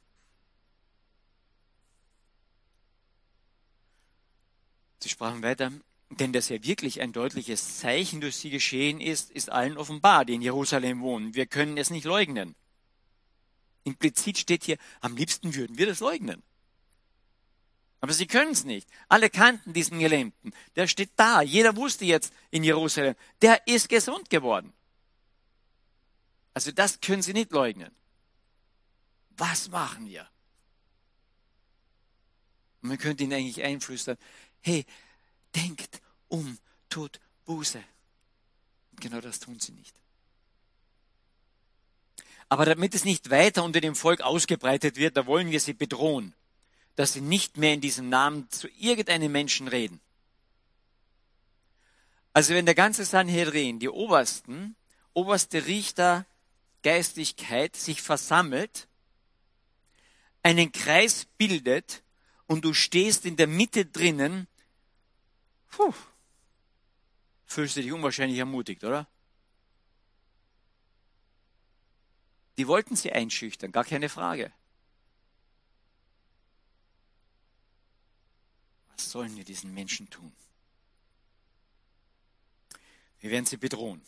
Sie 4.98 5.10
sprachen 5.10 5.44
weiter, 5.44 5.70
denn 6.10 6.32
dass 6.32 6.48
ja 6.48 6.62
wirklich 6.62 7.00
ein 7.00 7.12
deutliches 7.12 7.78
Zeichen 7.78 8.20
durch 8.20 8.36
sie 8.36 8.50
geschehen 8.50 9.00
ist, 9.00 9.30
ist 9.30 9.50
allen 9.50 9.76
offenbar, 9.76 10.24
die 10.24 10.34
in 10.34 10.42
Jerusalem 10.42 11.00
wohnen. 11.00 11.34
Wir 11.34 11.46
können 11.46 11.76
es 11.78 11.90
nicht 11.90 12.04
leugnen. 12.04 12.54
Implizit 13.84 14.38
steht 14.38 14.64
hier, 14.64 14.78
am 15.00 15.16
liebsten 15.16 15.54
würden 15.54 15.78
wir 15.78 15.86
das 15.86 16.00
leugnen. 16.00 16.42
Aber 18.00 18.12
sie 18.12 18.26
können 18.26 18.52
es 18.52 18.64
nicht. 18.64 18.88
Alle 19.08 19.30
kannten 19.30 19.72
diesen 19.72 19.98
Gelähmten. 19.98 20.52
Der 20.76 20.86
steht 20.86 21.10
da. 21.16 21.42
Jeder 21.42 21.76
wusste 21.76 22.04
jetzt 22.04 22.32
in 22.50 22.62
Jerusalem, 22.62 23.16
der 23.42 23.66
ist 23.66 23.88
gesund 23.88 24.30
geworden. 24.30 24.72
Also 26.54 26.72
das 26.72 27.00
können 27.00 27.22
sie 27.22 27.32
nicht 27.32 27.52
leugnen. 27.52 27.94
Was 29.30 29.68
machen 29.68 30.08
wir? 30.08 30.28
Und 32.80 32.90
man 32.90 32.98
könnte 32.98 33.24
ihnen 33.24 33.32
eigentlich 33.32 33.62
einflüstern, 33.62 34.16
hey, 34.62 34.86
denkt 35.56 36.00
um, 36.28 36.58
tut 36.88 37.20
Buße. 37.44 37.82
Genau 39.00 39.20
das 39.20 39.40
tun 39.40 39.58
sie 39.58 39.72
nicht. 39.72 39.94
Aber 42.48 42.64
damit 42.64 42.94
es 42.94 43.04
nicht 43.04 43.30
weiter 43.30 43.64
unter 43.64 43.80
dem 43.80 43.94
Volk 43.94 44.20
ausgebreitet 44.20 44.96
wird, 44.96 45.16
da 45.16 45.26
wollen 45.26 45.50
wir 45.50 45.60
sie 45.60 45.72
bedrohen, 45.72 46.34
dass 46.94 47.12
sie 47.12 47.20
nicht 47.20 47.56
mehr 47.56 47.74
in 47.74 47.80
diesem 47.80 48.08
Namen 48.08 48.48
zu 48.50 48.68
irgendeinem 48.78 49.32
Menschen 49.32 49.68
reden. 49.68 50.00
Also 52.32 52.54
wenn 52.54 52.66
der 52.66 52.74
ganze 52.74 53.04
Sanhedrin, 53.04 53.78
die 53.78 53.88
Obersten, 53.88 54.76
oberste 55.14 55.66
Richter, 55.66 56.26
Geistlichkeit 56.82 57.74
sich 57.74 58.02
versammelt, 58.02 58.86
einen 60.42 60.70
Kreis 60.70 61.26
bildet 61.38 62.04
und 62.46 62.64
du 62.64 62.74
stehst 62.74 63.24
in 63.24 63.36
der 63.36 63.48
Mitte 63.48 63.86
drinnen, 63.86 64.46
puh, 65.76 65.94
fühlst 67.44 67.76
du 67.76 67.82
dich 67.82 67.92
unwahrscheinlich 67.92 68.38
ermutigt, 68.38 68.82
oder? 68.82 69.06
Die 72.56 72.66
wollten 72.66 72.96
sie 72.96 73.12
einschüchtern, 73.12 73.72
gar 73.72 73.84
keine 73.84 74.08
Frage. 74.08 74.50
Was 78.88 79.10
sollen 79.10 79.36
wir 79.36 79.44
diesen 79.44 79.74
Menschen 79.74 80.08
tun? 80.08 80.32
Wir 83.20 83.30
werden 83.30 83.44
sie 83.44 83.58
bedrohen. 83.58 84.00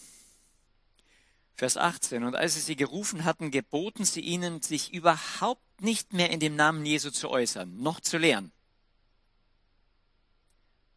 Vers 1.56 1.76
18. 1.76 2.24
Und 2.24 2.36
als 2.36 2.54
sie 2.54 2.60
sie 2.60 2.76
gerufen 2.76 3.24
hatten, 3.24 3.50
geboten 3.50 4.04
sie 4.04 4.20
ihnen, 4.20 4.62
sich 4.62 4.94
überhaupt 4.94 5.82
nicht 5.82 6.14
mehr 6.14 6.30
in 6.30 6.40
dem 6.40 6.56
Namen 6.56 6.86
Jesu 6.86 7.10
zu 7.10 7.28
äußern, 7.28 7.82
noch 7.82 8.00
zu 8.00 8.16
lehren. 8.16 8.52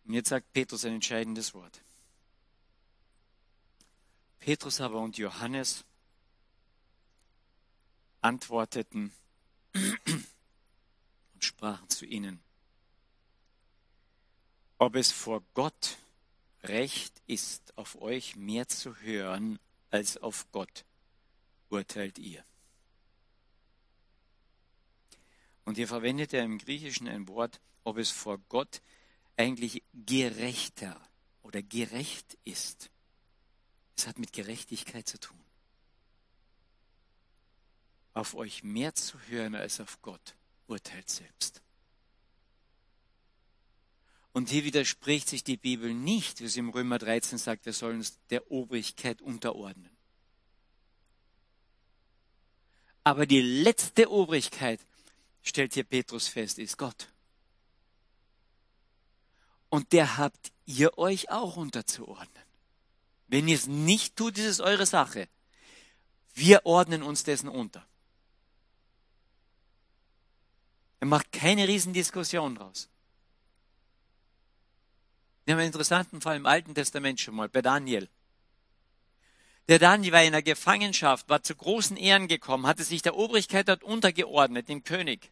Und 0.05 0.13
jetzt 0.13 0.29
sagt 0.29 0.51
Petrus 0.53 0.85
ein 0.85 0.95
entscheidendes 0.95 1.53
Wort. 1.53 1.81
Petrus 4.39 4.81
aber 4.81 4.99
und 4.99 5.17
Johannes 5.17 5.85
antworteten 8.21 9.13
und 9.73 11.43
sprachen 11.43 11.89
zu 11.89 12.05
ihnen, 12.05 12.41
ob 14.77 14.95
es 14.95 15.11
vor 15.11 15.43
Gott 15.53 15.97
recht 16.63 17.21
ist, 17.27 17.77
auf 17.77 18.01
euch 18.01 18.35
mehr 18.35 18.67
zu 18.67 18.95
hören 18.97 19.59
als 19.91 20.17
auf 20.17 20.51
Gott, 20.51 20.85
urteilt 21.69 22.17
ihr. 22.17 22.43
Und 25.65 25.75
hier 25.75 25.87
verwendet 25.87 26.33
er 26.33 26.43
im 26.43 26.57
Griechischen 26.57 27.07
ein 27.07 27.27
Wort, 27.27 27.59
ob 27.83 27.97
es 27.97 28.09
vor 28.09 28.39
Gott 28.49 28.81
eigentlich 29.37 29.83
gerechter 29.93 30.99
oder 31.43 31.61
gerecht 31.61 32.37
ist. 32.43 32.89
Es 33.97 34.07
hat 34.07 34.19
mit 34.19 34.33
Gerechtigkeit 34.33 35.07
zu 35.07 35.19
tun. 35.19 35.37
Auf 38.13 38.35
euch 38.35 38.63
mehr 38.63 38.93
zu 38.95 39.19
hören 39.27 39.55
als 39.55 39.79
auf 39.79 40.01
Gott, 40.01 40.35
urteilt 40.67 41.09
selbst. 41.09 41.61
Und 44.33 44.49
hier 44.49 44.63
widerspricht 44.63 45.27
sich 45.27 45.43
die 45.43 45.57
Bibel 45.57 45.93
nicht, 45.93 46.39
wie 46.41 46.47
sie 46.47 46.59
im 46.59 46.69
Römer 46.69 46.99
13 46.99 47.37
sagt, 47.37 47.65
wir 47.65 47.73
sollen 47.73 47.97
uns 47.97 48.17
der 48.29 48.49
Obrigkeit 48.49 49.21
unterordnen. 49.21 49.89
Aber 53.03 53.25
die 53.25 53.41
letzte 53.41 54.09
Obrigkeit, 54.09 54.79
stellt 55.41 55.73
hier 55.73 55.83
Petrus 55.83 56.27
fest, 56.27 56.59
ist 56.59 56.77
Gott. 56.77 57.10
Und 59.71 59.93
der 59.93 60.17
habt 60.17 60.51
ihr 60.65 60.97
euch 60.97 61.31
auch 61.31 61.55
unterzuordnen. 61.55 62.43
Wenn 63.27 63.47
ihr 63.47 63.55
es 63.55 63.67
nicht 63.67 64.17
tut, 64.17 64.37
ist 64.37 64.45
es 64.45 64.59
eure 64.59 64.85
Sache. 64.85 65.29
Wir 66.33 66.65
ordnen 66.65 67.01
uns 67.01 67.23
dessen 67.23 67.47
unter. 67.47 67.87
Er 70.99 71.07
macht 71.07 71.31
keine 71.31 71.69
Riesendiskussion 71.69 72.55
draus. 72.55 72.89
Wir 75.45 75.53
haben 75.53 75.59
einen 75.59 75.67
interessanten 75.67 76.19
Fall 76.19 76.35
im 76.35 76.45
Alten 76.45 76.75
Testament 76.75 77.21
schon 77.21 77.35
mal, 77.35 77.47
bei 77.47 77.61
Daniel. 77.61 78.09
Der 79.69 79.79
Daniel 79.79 80.11
war 80.11 80.23
in 80.23 80.33
der 80.33 80.43
Gefangenschaft, 80.43 81.29
war 81.29 81.43
zu 81.43 81.55
großen 81.55 81.95
Ehren 81.95 82.27
gekommen, 82.27 82.67
hatte 82.67 82.83
sich 82.83 83.01
der 83.01 83.15
Obrigkeit 83.15 83.69
dort 83.69 83.83
untergeordnet, 83.83 84.67
dem 84.67 84.83
König. 84.83 85.31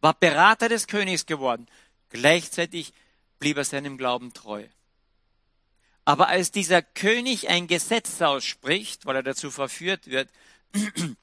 War 0.00 0.14
Berater 0.14 0.70
des 0.70 0.86
Königs 0.86 1.26
geworden. 1.26 1.68
Gleichzeitig 2.12 2.92
blieb 3.38 3.56
er 3.56 3.64
seinem 3.64 3.96
Glauben 3.96 4.34
treu. 4.34 4.68
Aber 6.04 6.28
als 6.28 6.50
dieser 6.50 6.82
König 6.82 7.48
ein 7.48 7.66
Gesetz 7.66 8.20
ausspricht, 8.20 9.06
weil 9.06 9.16
er 9.16 9.22
dazu 9.22 9.50
verführt 9.50 10.08
wird, 10.08 10.30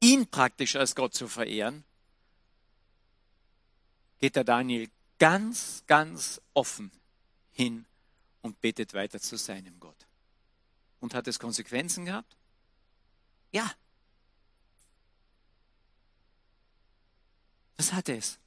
ihn 0.00 0.26
praktisch 0.26 0.74
als 0.74 0.96
Gott 0.96 1.14
zu 1.14 1.28
verehren, 1.28 1.84
geht 4.18 4.34
der 4.34 4.42
Daniel 4.42 4.90
ganz, 5.20 5.84
ganz 5.86 6.40
offen 6.54 6.90
hin 7.52 7.86
und 8.42 8.60
betet 8.60 8.94
weiter 8.94 9.20
zu 9.20 9.36
seinem 9.36 9.78
Gott. 9.78 10.06
Und 10.98 11.14
hat 11.14 11.28
es 11.28 11.38
Konsequenzen 11.38 12.06
gehabt? 12.06 12.36
Ja. 13.52 13.70
Das 17.76 17.92
hat 17.92 18.08
es. 18.08 18.40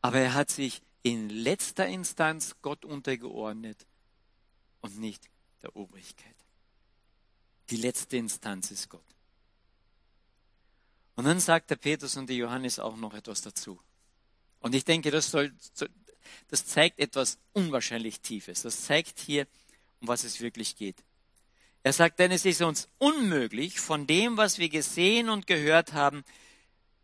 Aber 0.00 0.18
er 0.18 0.34
hat 0.34 0.50
sich 0.50 0.82
in 1.02 1.28
letzter 1.28 1.86
Instanz 1.86 2.56
Gott 2.62 2.84
untergeordnet 2.84 3.86
und 4.80 4.98
nicht 4.98 5.28
der 5.62 5.74
Obrigkeit. 5.76 6.34
Die 7.70 7.76
letzte 7.76 8.16
Instanz 8.16 8.70
ist 8.70 8.88
Gott. 8.88 9.02
Und 11.16 11.24
dann 11.24 11.40
sagt 11.40 11.70
der 11.70 11.76
Petrus 11.76 12.16
und 12.16 12.28
der 12.28 12.36
Johannes 12.36 12.78
auch 12.78 12.96
noch 12.96 13.12
etwas 13.14 13.42
dazu. 13.42 13.80
Und 14.60 14.74
ich 14.74 14.84
denke, 14.84 15.10
das, 15.10 15.30
soll, 15.30 15.52
das 16.48 16.66
zeigt 16.66 16.98
etwas 17.00 17.38
unwahrscheinlich 17.52 18.20
Tiefes. 18.20 18.62
Das 18.62 18.84
zeigt 18.84 19.18
hier, 19.18 19.46
um 20.00 20.08
was 20.08 20.24
es 20.24 20.40
wirklich 20.40 20.76
geht. 20.76 21.02
Er 21.82 21.92
sagt, 21.92 22.18
denn 22.18 22.30
es 22.30 22.44
ist 22.44 22.60
uns 22.60 22.88
unmöglich, 22.98 23.80
von 23.80 24.06
dem, 24.06 24.36
was 24.36 24.58
wir 24.58 24.68
gesehen 24.68 25.28
und 25.28 25.46
gehört 25.46 25.92
haben, 25.92 26.24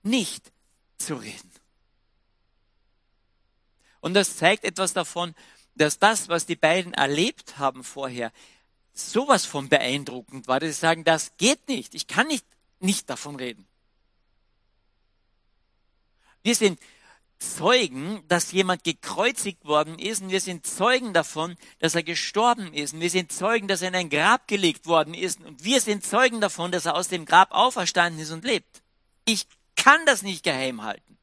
nicht 0.03 0.53
zu 0.99 1.15
reden. 1.15 1.51
Und 4.05 4.13
das 4.13 4.37
zeigt 4.37 4.65
etwas 4.65 4.93
davon, 4.93 5.35
dass 5.77 5.99
das, 5.99 6.29
was 6.29 6.45
die 6.45 6.57
beiden 6.57 6.93
erlebt 6.93 7.57
haben 7.57 7.83
vorher, 7.83 8.33
sowas 8.93 9.47
von 9.47 9.71
beeindruckend 9.71 10.47
war, 10.47 10.61
dass 10.61 10.75
sie 10.75 10.81
sagen, 10.81 11.05
das 11.05 11.39
geht 11.39 11.69
nicht. 11.69 11.95
Ich 11.95 12.07
kann 12.07 12.27
nicht, 12.27 12.45
nicht 12.81 13.09
davon 13.09 13.37
reden. 13.37 13.67
Wir 16.43 16.55
sind 16.55 16.79
Zeugen, 17.39 18.23
dass 18.29 18.53
jemand 18.53 18.85
gekreuzigt 18.85 19.65
worden 19.65 19.99
ist 19.99 20.21
und 20.21 20.29
wir 20.29 20.43
sind 20.43 20.67
Zeugen 20.67 21.15
davon, 21.15 21.57
dass 21.79 21.95
er 21.95 22.03
gestorben 22.03 22.75
ist 22.75 22.93
und 22.93 23.01
wir 23.01 23.09
sind 23.09 23.33
Zeugen, 23.33 23.69
dass 23.69 23.81
er 23.81 23.89
in 23.89 23.95
ein 23.95 24.11
Grab 24.11 24.47
gelegt 24.49 24.85
worden 24.85 25.15
ist 25.15 25.41
und 25.41 25.65
wir 25.65 25.81
sind 25.81 26.05
Zeugen 26.05 26.43
davon, 26.43 26.73
dass 26.73 26.85
er 26.85 26.95
aus 26.95 27.09
dem 27.09 27.25
Grab 27.25 27.53
auferstanden 27.53 28.21
ist 28.21 28.33
und 28.33 28.45
lebt. 28.45 28.83
Ich 29.25 29.47
kann 29.77 30.05
das 30.05 30.21
nicht 30.21 30.43
geheim 30.43 30.83
halten. 30.83 31.14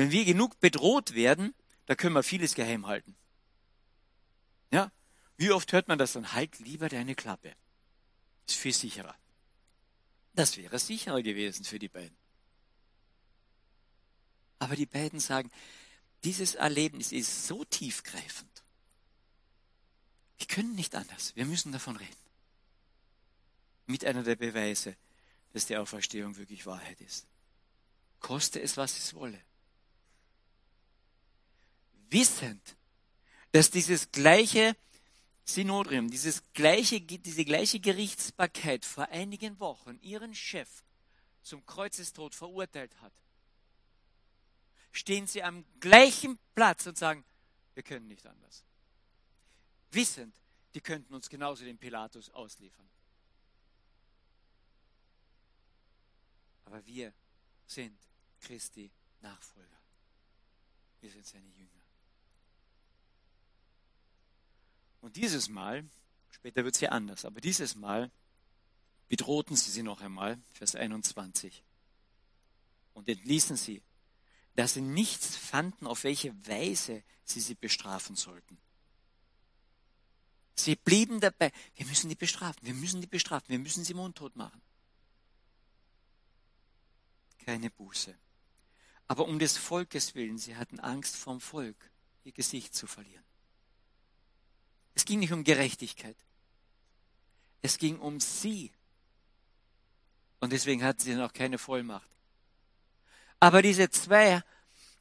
Wenn 0.00 0.12
wir 0.12 0.24
genug 0.24 0.58
bedroht 0.60 1.14
werden, 1.14 1.54
da 1.84 1.94
können 1.94 2.14
wir 2.14 2.22
vieles 2.22 2.54
geheim 2.54 2.86
halten. 2.86 3.14
Ja? 4.70 4.90
Wie 5.36 5.50
oft 5.50 5.74
hört 5.74 5.88
man 5.88 5.98
das 5.98 6.14
dann? 6.14 6.32
Halt 6.32 6.58
lieber 6.58 6.88
deine 6.88 7.14
Klappe. 7.14 7.54
Ist 8.48 8.56
viel 8.56 8.72
sicherer. 8.72 9.14
Das 10.32 10.56
wäre 10.56 10.78
sicherer 10.78 11.20
gewesen 11.20 11.66
für 11.66 11.78
die 11.78 11.90
beiden. 11.90 12.16
Aber 14.58 14.74
die 14.74 14.86
beiden 14.86 15.20
sagen, 15.20 15.50
dieses 16.24 16.54
Erlebnis 16.54 17.12
ist 17.12 17.46
so 17.46 17.62
tiefgreifend. 17.66 18.64
Wir 20.38 20.46
können 20.46 20.76
nicht 20.76 20.94
anders. 20.94 21.36
Wir 21.36 21.44
müssen 21.44 21.72
davon 21.72 21.96
reden. 21.96 22.16
Mit 23.84 24.06
einer 24.06 24.22
der 24.22 24.36
Beweise, 24.36 24.96
dass 25.52 25.66
die 25.66 25.76
Auferstehung 25.76 26.38
wirklich 26.38 26.64
Wahrheit 26.64 27.02
ist. 27.02 27.26
Koste 28.20 28.62
es, 28.62 28.78
was 28.78 28.96
es 28.96 29.12
wolle. 29.12 29.38
Wissend, 32.10 32.76
dass 33.52 33.70
dieses 33.70 34.10
gleiche 34.10 34.76
Synodrium, 35.44 36.10
dieses 36.10 36.42
gleiche, 36.52 37.00
diese 37.00 37.44
gleiche 37.44 37.80
Gerichtsbarkeit 37.80 38.84
vor 38.84 39.08
einigen 39.08 39.58
Wochen 39.58 39.98
ihren 40.00 40.34
Chef 40.34 40.84
zum 41.42 41.64
Kreuzestod 41.66 42.34
verurteilt 42.34 43.00
hat, 43.00 43.12
stehen 44.92 45.26
sie 45.26 45.42
am 45.42 45.64
gleichen 45.80 46.38
Platz 46.54 46.86
und 46.86 46.98
sagen, 46.98 47.24
wir 47.74 47.82
können 47.82 48.08
nicht 48.08 48.26
anders. 48.26 48.64
Wissend, 49.92 50.34
die 50.74 50.80
könnten 50.80 51.14
uns 51.14 51.28
genauso 51.28 51.64
den 51.64 51.78
Pilatus 51.78 52.30
ausliefern. 52.30 52.88
Aber 56.64 56.84
wir 56.86 57.12
sind 57.66 57.98
Christi 58.40 58.90
Nachfolger. 59.20 59.80
Wir 61.00 61.10
sind 61.10 61.26
seine 61.26 61.48
Jünger. 61.48 61.79
Und 65.00 65.16
dieses 65.16 65.48
Mal, 65.48 65.84
später 66.30 66.64
wird 66.64 66.74
es 66.74 66.80
ja 66.80 66.90
anders, 66.90 67.24
aber 67.24 67.40
dieses 67.40 67.74
Mal 67.74 68.10
bedrohten 69.08 69.56
sie 69.56 69.70
sie 69.70 69.82
noch 69.82 70.00
einmal, 70.00 70.38
Vers 70.52 70.74
21, 70.74 71.64
und 72.94 73.08
entließen 73.08 73.56
sie, 73.56 73.82
dass 74.54 74.74
sie 74.74 74.82
nichts 74.82 75.36
fanden, 75.36 75.86
auf 75.86 76.04
welche 76.04 76.34
Weise 76.46 77.02
sie 77.24 77.40
sie 77.40 77.54
bestrafen 77.54 78.16
sollten. 78.16 78.58
Sie 80.54 80.76
blieben 80.76 81.20
dabei, 81.20 81.52
wir 81.76 81.86
müssen 81.86 82.08
die 82.08 82.14
bestrafen, 82.14 82.66
wir 82.66 82.74
müssen 82.74 83.00
die 83.00 83.06
bestrafen, 83.06 83.48
wir 83.48 83.58
müssen 83.58 83.84
sie 83.84 83.94
mundtot 83.94 84.36
machen. 84.36 84.60
Keine 87.38 87.70
Buße. 87.70 88.14
Aber 89.08 89.26
um 89.26 89.38
des 89.38 89.56
Volkes 89.56 90.14
willen, 90.14 90.38
sie 90.38 90.56
hatten 90.56 90.78
Angst 90.78 91.16
vom 91.16 91.40
Volk, 91.40 91.90
ihr 92.24 92.32
Gesicht 92.32 92.74
zu 92.74 92.86
verlieren. 92.86 93.24
Es 94.94 95.04
ging 95.04 95.20
nicht 95.20 95.32
um 95.32 95.44
Gerechtigkeit. 95.44 96.16
Es 97.62 97.78
ging 97.78 97.98
um 97.98 98.20
sie. 98.20 98.72
Und 100.40 100.52
deswegen 100.52 100.82
hatten 100.82 101.00
sie 101.00 101.14
noch 101.14 101.32
keine 101.32 101.58
Vollmacht. 101.58 102.08
Aber 103.38 103.62
diese 103.62 103.90
zwei 103.90 104.42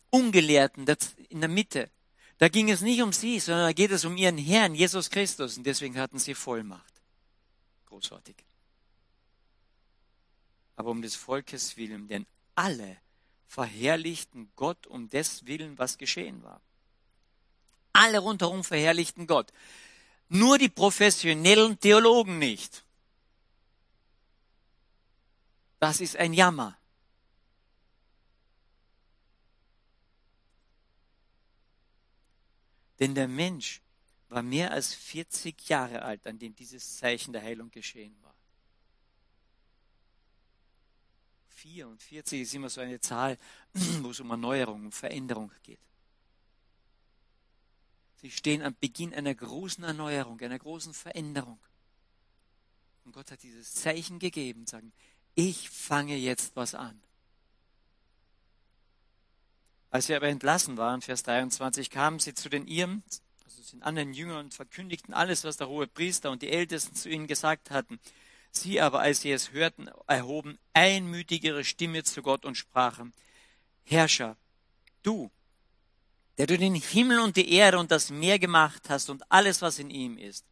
Ungelehrten 0.09 0.85
in 1.29 1.39
der 1.39 1.49
Mitte, 1.49 1.89
da 2.37 2.47
ging 2.47 2.69
es 2.69 2.81
nicht 2.81 3.01
um 3.01 3.11
sie, 3.11 3.39
sondern 3.39 3.65
da 3.65 3.73
geht 3.73 3.91
es 3.91 4.05
um 4.05 4.15
ihren 4.17 4.37
Herrn, 4.37 4.75
Jesus 4.75 5.09
Christus. 5.09 5.57
Und 5.57 5.65
deswegen 5.65 5.97
hatten 5.97 6.19
sie 6.19 6.33
Vollmacht. 6.33 6.93
Großartig. 7.87 8.35
Aber 10.75 10.91
um 10.91 11.01
des 11.01 11.15
Volkes 11.15 11.75
willen, 11.75 12.07
denn 12.07 12.25
alle 12.55 12.97
verherrlichten 13.47 14.51
Gott 14.55 14.87
um 14.87 15.09
des 15.09 15.45
Willen, 15.45 15.77
was 15.77 15.97
geschehen 15.97 16.43
war. 16.43 16.61
Alle 17.93 18.19
rundherum 18.19 18.63
verherrlichten 18.63 19.27
Gott. 19.27 19.51
Nur 20.29 20.57
die 20.57 20.69
professionellen 20.69 21.79
Theologen 21.79 22.39
nicht. 22.39 22.83
Das 25.79 26.01
ist 26.01 26.17
ein 26.17 26.33
Jammer. 26.33 26.77
Denn 32.99 33.15
der 33.15 33.27
Mensch 33.27 33.81
war 34.27 34.43
mehr 34.43 34.71
als 34.71 34.93
40 34.93 35.69
Jahre 35.69 36.01
alt, 36.01 36.27
an 36.27 36.37
dem 36.37 36.53
dieses 36.53 36.97
Zeichen 36.97 37.33
der 37.33 37.41
Heilung 37.41 37.71
geschehen 37.71 38.15
war. 38.21 38.35
44 41.49 42.41
ist 42.41 42.53
immer 42.53 42.69
so 42.69 42.81
eine 42.81 42.99
Zahl, 42.99 43.37
wo 43.73 44.11
es 44.11 44.19
um 44.19 44.29
Erneuerung, 44.29 44.85
um 44.85 44.91
Veränderung 44.91 45.51
geht. 45.63 45.79
Sie 48.21 48.31
stehen 48.31 48.61
am 48.61 48.75
Beginn 48.79 49.13
einer 49.13 49.33
großen 49.33 49.83
Erneuerung, 49.83 50.39
einer 50.41 50.59
großen 50.59 50.93
Veränderung. 50.93 51.59
Und 53.05 53.13
Gott 53.13 53.31
hat 53.31 53.43
dieses 53.43 53.73
Zeichen 53.73 54.19
gegeben, 54.19 54.67
sagen, 54.67 54.91
ich 55.35 55.69
fange 55.69 56.17
jetzt 56.17 56.55
was 56.55 56.75
an. 56.75 56.99
Als 59.89 60.07
sie 60.07 60.15
aber 60.15 60.27
entlassen 60.27 60.77
waren, 60.77 61.01
Vers 61.01 61.23
23, 61.23 61.89
kamen 61.89 62.19
sie 62.19 62.33
zu 62.33 62.49
den 62.49 62.67
Ihren, 62.67 63.03
also 63.45 63.63
den 63.71 63.81
anderen 63.83 64.13
Jüngern, 64.13 64.45
und 64.45 64.53
verkündigten 64.53 65.13
alles, 65.13 65.45
was 65.45 65.57
der 65.57 65.69
hohe 65.69 65.87
Priester 65.87 66.29
und 66.29 66.41
die 66.41 66.49
Ältesten 66.49 66.95
zu 66.95 67.09
ihnen 67.09 67.25
gesagt 67.25 67.71
hatten. 67.71 67.99
Sie 68.51 68.81
aber, 68.81 68.99
als 68.99 69.21
sie 69.21 69.31
es 69.31 69.51
hörten, 69.51 69.89
erhoben 70.07 70.59
einmütig 70.73 71.43
ihre 71.43 71.63
Stimme 71.63 72.03
zu 72.03 72.21
Gott 72.21 72.45
und 72.45 72.55
sprachen, 72.55 73.13
Herrscher, 73.85 74.35
du, 75.03 75.31
der 76.39 76.47
du 76.47 76.57
den 76.57 76.73
Himmel 76.73 77.19
und 77.19 77.35
die 77.35 77.51
Erde 77.51 77.77
und 77.77 77.91
das 77.91 78.09
Meer 78.09 78.39
gemacht 78.39 78.89
hast 78.89 79.09
und 79.09 79.29
alles, 79.29 79.61
was 79.61 79.77
in 79.77 79.89
ihm 79.89 80.17
ist. 80.17 80.45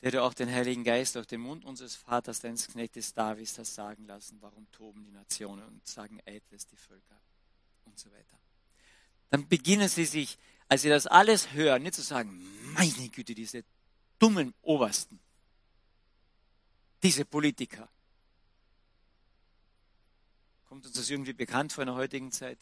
Der 0.00 0.12
du 0.12 0.22
auch 0.22 0.32
den 0.32 0.50
Heiligen 0.50 0.82
Geist 0.82 1.14
durch 1.14 1.26
den 1.26 1.42
Mund 1.42 1.66
unseres 1.66 1.94
Vaters, 1.94 2.40
deines 2.40 2.66
Knechtes 2.68 3.12
Davids, 3.12 3.58
hast 3.58 3.74
sagen 3.74 4.06
lassen, 4.06 4.38
warum 4.40 4.66
toben 4.72 5.04
die 5.04 5.10
Nationen 5.10 5.66
und 5.66 5.86
sagen 5.86 6.20
eitles 6.24 6.66
die 6.66 6.76
Völker 6.76 7.20
und 7.84 7.98
so 7.98 8.10
weiter. 8.10 8.38
Dann 9.28 9.46
beginnen 9.46 9.88
sie 9.88 10.06
sich, 10.06 10.38
als 10.68 10.80
sie 10.80 10.88
das 10.88 11.06
alles 11.06 11.52
hören, 11.52 11.82
nicht 11.82 11.96
zu 11.96 12.02
sagen, 12.02 12.42
meine 12.72 13.10
Güte, 13.10 13.34
diese 13.34 13.62
dummen 14.18 14.54
Obersten, 14.62 15.20
diese 17.02 17.26
Politiker, 17.26 17.90
Kommt 20.78 20.86
uns 20.86 20.96
das 20.96 21.10
irgendwie 21.10 21.32
bekannt 21.32 21.72
vor 21.72 21.82
in 21.82 21.88
der 21.88 21.96
heutigen 21.96 22.30
Zeit? 22.30 22.56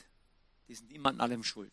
Die 0.68 0.74
sind 0.74 0.90
immer 0.90 1.10
an 1.10 1.20
allem 1.20 1.44
schuld. 1.44 1.70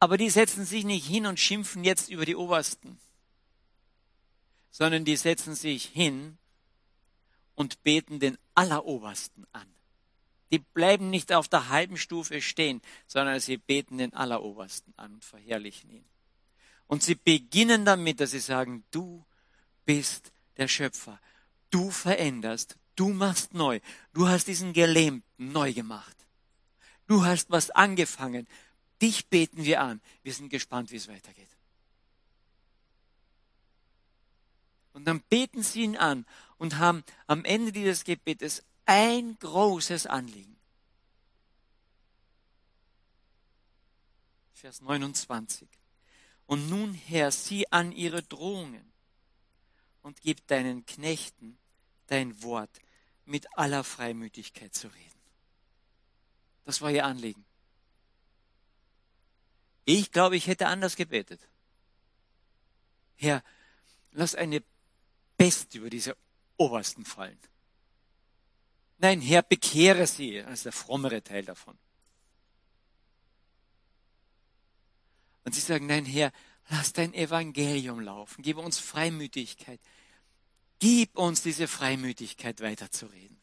Aber 0.00 0.18
die 0.18 0.30
setzen 0.30 0.64
sich 0.64 0.84
nicht 0.84 1.06
hin 1.06 1.26
und 1.26 1.38
schimpfen 1.38 1.84
jetzt 1.84 2.10
über 2.10 2.26
die 2.26 2.34
Obersten, 2.34 2.98
sondern 4.72 5.04
die 5.04 5.14
setzen 5.14 5.54
sich 5.54 5.84
hin 5.84 6.38
und 7.54 7.84
beten 7.84 8.18
den 8.18 8.36
Allerobersten 8.56 9.46
an. 9.52 9.72
Die 10.50 10.58
bleiben 10.58 11.08
nicht 11.08 11.32
auf 11.32 11.46
der 11.46 11.68
halben 11.68 11.96
Stufe 11.96 12.42
stehen, 12.42 12.82
sondern 13.06 13.38
sie 13.38 13.58
beten 13.58 13.98
den 13.98 14.12
Allerobersten 14.12 14.92
an 14.96 15.14
und 15.14 15.24
verherrlichen 15.24 15.88
ihn. 15.88 16.04
Und 16.88 17.04
sie 17.04 17.14
beginnen 17.14 17.84
damit, 17.84 18.18
dass 18.18 18.32
sie 18.32 18.40
sagen, 18.40 18.82
du 18.90 19.24
bist 19.84 20.32
der 20.56 20.66
Schöpfer. 20.66 21.20
Du 21.70 21.92
veränderst, 21.92 22.76
Du 23.00 23.14
machst 23.14 23.54
neu. 23.54 23.80
Du 24.12 24.28
hast 24.28 24.46
diesen 24.46 24.74
Gelähmten 24.74 25.24
neu 25.38 25.72
gemacht. 25.72 26.14
Du 27.06 27.24
hast 27.24 27.50
was 27.50 27.70
angefangen. 27.70 28.46
Dich 29.00 29.28
beten 29.28 29.64
wir 29.64 29.80
an. 29.80 30.02
Wir 30.22 30.34
sind 30.34 30.50
gespannt, 30.50 30.90
wie 30.90 30.96
es 30.96 31.08
weitergeht. 31.08 31.48
Und 34.92 35.06
dann 35.06 35.22
beten 35.30 35.62
sie 35.62 35.84
ihn 35.84 35.96
an 35.96 36.26
und 36.58 36.76
haben 36.76 37.02
am 37.26 37.42
Ende 37.46 37.72
dieses 37.72 38.04
Gebetes 38.04 38.62
ein 38.84 39.38
großes 39.38 40.04
Anliegen. 40.04 40.58
Vers 44.52 44.82
29. 44.82 45.66
Und 46.44 46.68
nun, 46.68 46.92
Herr, 46.92 47.32
sieh 47.32 47.66
an 47.70 47.92
ihre 47.92 48.22
Drohungen 48.22 48.92
und 50.02 50.20
gib 50.20 50.46
deinen 50.48 50.84
Knechten 50.84 51.56
dein 52.08 52.42
Wort 52.42 52.78
mit 53.30 53.46
aller 53.56 53.84
Freimütigkeit 53.84 54.74
zu 54.74 54.88
reden. 54.88 55.20
Das 56.64 56.80
war 56.82 56.90
ihr 56.90 57.04
Anliegen. 57.04 57.44
Ich 59.84 60.12
glaube, 60.12 60.36
ich 60.36 60.46
hätte 60.46 60.66
anders 60.66 60.96
gebetet. 60.96 61.40
Herr, 63.16 63.42
lass 64.12 64.34
eine 64.34 64.62
Pest 65.36 65.74
über 65.74 65.90
diese 65.90 66.16
Obersten 66.56 67.04
fallen. 67.04 67.38
Nein, 68.98 69.20
Herr, 69.20 69.42
bekehre 69.42 70.06
sie, 70.06 70.42
als 70.42 70.64
der 70.64 70.72
frommere 70.72 71.22
Teil 71.22 71.44
davon. 71.44 71.78
Und 75.44 75.54
sie 75.54 75.60
sagen, 75.60 75.86
nein, 75.86 76.04
Herr, 76.04 76.32
lass 76.68 76.92
dein 76.92 77.14
Evangelium 77.14 78.00
laufen, 78.00 78.42
gib 78.42 78.58
uns 78.58 78.78
Freimütigkeit. 78.78 79.80
Gib 80.80 81.16
uns 81.16 81.42
diese 81.42 81.68
Freimütigkeit 81.68 82.60
weiterzureden. 82.60 83.40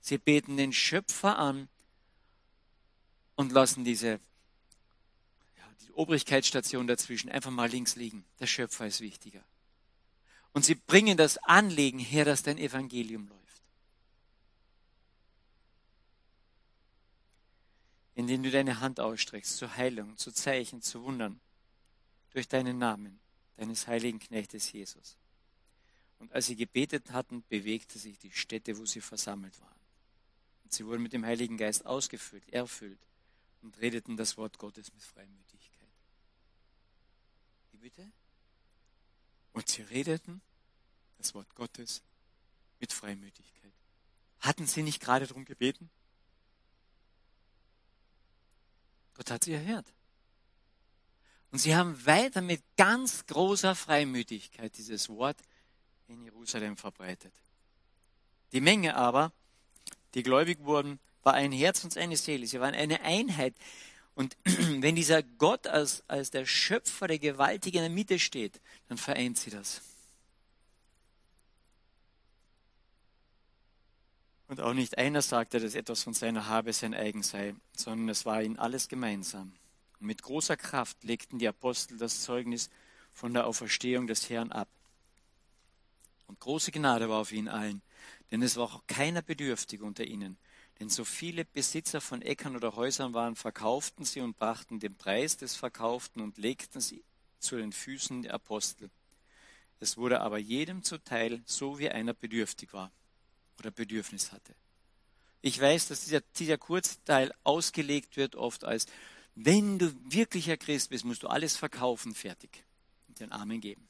Sie 0.00 0.18
beten 0.18 0.56
den 0.56 0.72
Schöpfer 0.72 1.38
an 1.38 1.68
und 3.36 3.52
lassen 3.52 3.84
diese, 3.84 4.20
ja, 5.56 5.64
die 5.80 5.92
Obrigkeitsstation 5.92 6.86
dazwischen 6.86 7.30
einfach 7.30 7.50
mal 7.50 7.70
links 7.70 7.96
liegen. 7.96 8.24
Der 8.40 8.46
Schöpfer 8.46 8.86
ist 8.86 9.00
wichtiger. 9.00 9.44
Und 10.52 10.64
sie 10.64 10.74
bringen 10.74 11.16
das 11.16 11.38
Anliegen 11.38 12.00
her, 12.00 12.24
dass 12.24 12.42
dein 12.42 12.58
Evangelium 12.58 13.28
läuft. 13.28 13.38
indem 18.18 18.42
du 18.42 18.50
deine 18.50 18.80
Hand 18.80 18.98
ausstreckst 18.98 19.58
zur 19.58 19.76
Heilung, 19.76 20.16
zu 20.16 20.32
Zeichen, 20.32 20.82
zu 20.82 21.04
Wundern, 21.04 21.38
durch 22.30 22.48
deinen 22.48 22.76
Namen, 22.76 23.20
deines 23.56 23.86
heiligen 23.86 24.18
Knechtes 24.18 24.72
Jesus. 24.72 25.17
Und 26.18 26.32
als 26.32 26.46
sie 26.46 26.56
gebetet 26.56 27.12
hatten, 27.12 27.44
bewegte 27.48 27.98
sich 27.98 28.18
die 28.18 28.32
Stätte, 28.32 28.76
wo 28.78 28.84
sie 28.84 29.00
versammelt 29.00 29.60
waren. 29.60 29.80
Und 30.64 30.72
sie 30.72 30.84
wurden 30.86 31.02
mit 31.02 31.12
dem 31.12 31.24
Heiligen 31.24 31.56
Geist 31.56 31.86
ausgefüllt, 31.86 32.48
erfüllt 32.52 32.98
und 33.62 33.80
redeten 33.80 34.16
das 34.16 34.36
Wort 34.36 34.58
Gottes 34.58 34.92
mit 34.92 35.02
Freimütigkeit. 35.02 35.88
Wie 37.72 37.78
bitte? 37.78 38.10
Und 39.52 39.68
sie 39.68 39.82
redeten 39.82 40.40
das 41.16 41.34
Wort 41.34 41.54
Gottes 41.54 42.02
mit 42.80 42.92
Freimütigkeit. 42.92 43.72
Hatten 44.40 44.66
sie 44.66 44.82
nicht 44.82 45.00
gerade 45.00 45.26
darum 45.26 45.44
gebeten? 45.44 45.90
Gott 49.14 49.30
hat 49.30 49.44
sie 49.44 49.52
erhört. 49.52 49.92
Und 51.50 51.58
sie 51.58 51.74
haben 51.74 52.06
weiter 52.06 52.40
mit 52.40 52.62
ganz 52.76 53.26
großer 53.26 53.74
Freimütigkeit 53.74 54.76
dieses 54.76 55.08
Wort 55.08 55.40
in 56.08 56.24
Jerusalem 56.24 56.76
verbreitet. 56.76 57.32
Die 58.52 58.60
Menge 58.60 58.96
aber, 58.96 59.32
die 60.14 60.22
gläubig 60.22 60.58
wurden, 60.60 60.98
war 61.22 61.34
ein 61.34 61.52
Herz 61.52 61.84
und 61.84 61.96
eine 61.98 62.16
Seele. 62.16 62.46
Sie 62.46 62.60
waren 62.60 62.74
eine 62.74 63.02
Einheit. 63.02 63.54
Und 64.14 64.36
wenn 64.44 64.96
dieser 64.96 65.22
Gott 65.22 65.66
als, 65.66 66.02
als 66.08 66.30
der 66.30 66.46
Schöpfer, 66.46 67.08
der 67.08 67.18
Gewaltige 67.18 67.78
in 67.78 67.84
der 67.84 67.90
Mitte 67.90 68.18
steht, 68.18 68.60
dann 68.88 68.96
vereint 68.96 69.36
sie 69.36 69.50
das. 69.50 69.82
Und 74.46 74.62
auch 74.62 74.72
nicht 74.72 74.96
einer 74.96 75.20
sagte, 75.20 75.60
dass 75.60 75.74
etwas 75.74 76.02
von 76.02 76.14
seiner 76.14 76.46
Habe 76.46 76.72
sein 76.72 76.94
eigen 76.94 77.22
sei, 77.22 77.54
sondern 77.76 78.08
es 78.08 78.24
war 78.24 78.42
ihnen 78.42 78.58
alles 78.58 78.88
gemeinsam. 78.88 79.52
Und 80.00 80.06
mit 80.06 80.22
großer 80.22 80.56
Kraft 80.56 81.04
legten 81.04 81.38
die 81.38 81.48
Apostel 81.48 81.98
das 81.98 82.22
Zeugnis 82.22 82.70
von 83.12 83.34
der 83.34 83.46
Auferstehung 83.46 84.06
des 84.06 84.30
Herrn 84.30 84.52
ab. 84.52 84.68
Und 86.28 86.38
große 86.38 86.70
Gnade 86.70 87.08
war 87.08 87.18
auf 87.18 87.32
ihnen 87.32 87.48
allen, 87.48 87.82
denn 88.30 88.42
es 88.42 88.56
war 88.56 88.64
auch 88.64 88.86
keiner 88.86 89.22
bedürftig 89.22 89.82
unter 89.82 90.04
ihnen. 90.04 90.38
Denn 90.78 90.88
so 90.88 91.04
viele 91.04 91.44
Besitzer 91.44 92.00
von 92.00 92.22
Äckern 92.22 92.54
oder 92.54 92.76
Häusern 92.76 93.14
waren, 93.14 93.34
verkauften 93.34 94.04
sie 94.04 94.20
und 94.20 94.36
brachten 94.36 94.78
den 94.78 94.94
Preis 94.94 95.36
des 95.36 95.56
Verkauften 95.56 96.20
und 96.20 96.38
legten 96.38 96.80
sie 96.80 97.02
zu 97.40 97.56
den 97.56 97.72
Füßen 97.72 98.22
der 98.22 98.34
Apostel. 98.34 98.90
Es 99.80 99.96
wurde 99.96 100.20
aber 100.20 100.38
jedem 100.38 100.82
zuteil, 100.82 101.42
so 101.46 101.78
wie 101.78 101.88
einer 101.88 102.14
bedürftig 102.14 102.72
war 102.72 102.92
oder 103.58 103.70
Bedürfnis 103.70 104.30
hatte. 104.30 104.54
Ich 105.40 105.60
weiß, 105.60 105.88
dass 105.88 106.04
dieser, 106.04 106.20
dieser 106.36 106.58
Kurzteil 106.58 107.32
ausgelegt 107.44 108.16
wird 108.16 108.36
oft 108.36 108.64
als, 108.64 108.86
wenn 109.34 109.78
du 109.78 109.92
wirklicher 110.04 110.56
Christ 110.56 110.90
bist, 110.90 111.04
musst 111.04 111.22
du 111.22 111.28
alles 111.28 111.56
verkaufen, 111.56 112.14
fertig, 112.14 112.64
und 113.06 113.20
den 113.20 113.30
Armen 113.30 113.60
geben. 113.60 113.88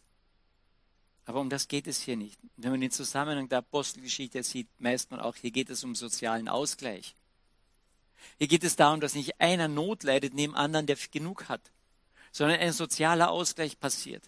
Aber 1.28 1.40
um 1.40 1.50
das 1.50 1.68
geht 1.68 1.86
es 1.86 2.00
hier 2.00 2.16
nicht. 2.16 2.38
Wenn 2.56 2.70
man 2.70 2.80
den 2.80 2.90
Zusammenhang 2.90 3.48
der 3.48 3.58
Apostelgeschichte 3.58 4.42
sieht, 4.42 4.68
meist 4.80 5.10
man 5.10 5.20
auch, 5.20 5.36
hier 5.36 5.50
geht 5.50 5.70
es 5.70 5.84
um 5.84 5.94
sozialen 5.94 6.48
Ausgleich. 6.48 7.14
Hier 8.38 8.48
geht 8.48 8.64
es 8.64 8.76
darum, 8.76 9.00
dass 9.00 9.14
nicht 9.14 9.40
einer 9.40 9.68
Not 9.68 10.02
leidet 10.02 10.34
neben 10.34 10.56
anderen, 10.56 10.86
der 10.86 10.96
genug 11.12 11.48
hat, 11.48 11.60
sondern 12.32 12.58
ein 12.58 12.72
sozialer 12.72 13.30
Ausgleich 13.30 13.78
passiert. 13.78 14.24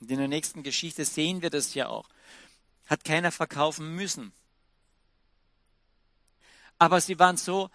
Und 0.00 0.10
in 0.10 0.18
der 0.18 0.28
nächsten 0.28 0.62
Geschichte 0.62 1.04
sehen 1.04 1.42
wir 1.42 1.50
das 1.50 1.74
ja 1.74 1.88
auch. 1.88 2.08
Hat 2.86 3.04
keiner 3.04 3.32
verkaufen 3.32 3.94
müssen 3.94 4.32
aber 6.78 7.00
sie 7.00 7.18
waren 7.18 7.36
so 7.36 7.70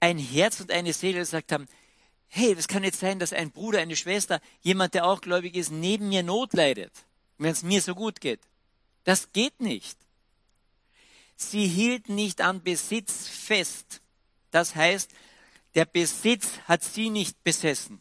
ein 0.00 0.18
Herz 0.18 0.60
und 0.60 0.70
eine 0.70 0.92
Seele, 0.92 1.14
die 1.14 1.20
gesagt 1.20 1.52
haben, 1.52 1.66
hey, 2.28 2.54
das 2.54 2.68
kann 2.68 2.84
jetzt 2.84 3.00
sein, 3.00 3.18
dass 3.18 3.32
ein 3.32 3.50
Bruder, 3.50 3.80
eine 3.80 3.96
Schwester, 3.96 4.40
jemand, 4.60 4.94
der 4.94 5.06
auch 5.06 5.20
gläubig 5.20 5.56
ist, 5.56 5.70
neben 5.70 6.08
mir 6.08 6.22
Not 6.22 6.52
leidet, 6.52 6.92
wenn 7.40 7.52
es 7.52 7.62
mir 7.62 7.80
so 7.80 7.94
gut 7.94 8.20
geht. 8.20 8.40
Das 9.04 9.32
geht 9.32 9.60
nicht. 9.60 9.98
Sie 11.36 11.66
hielten 11.66 12.14
nicht 12.14 12.42
an 12.42 12.62
Besitz 12.62 13.28
fest. 13.28 14.02
Das 14.50 14.74
heißt, 14.74 15.10
der 15.74 15.86
Besitz 15.86 16.58
hat 16.66 16.84
sie 16.84 17.08
nicht 17.08 17.42
besessen, 17.42 18.00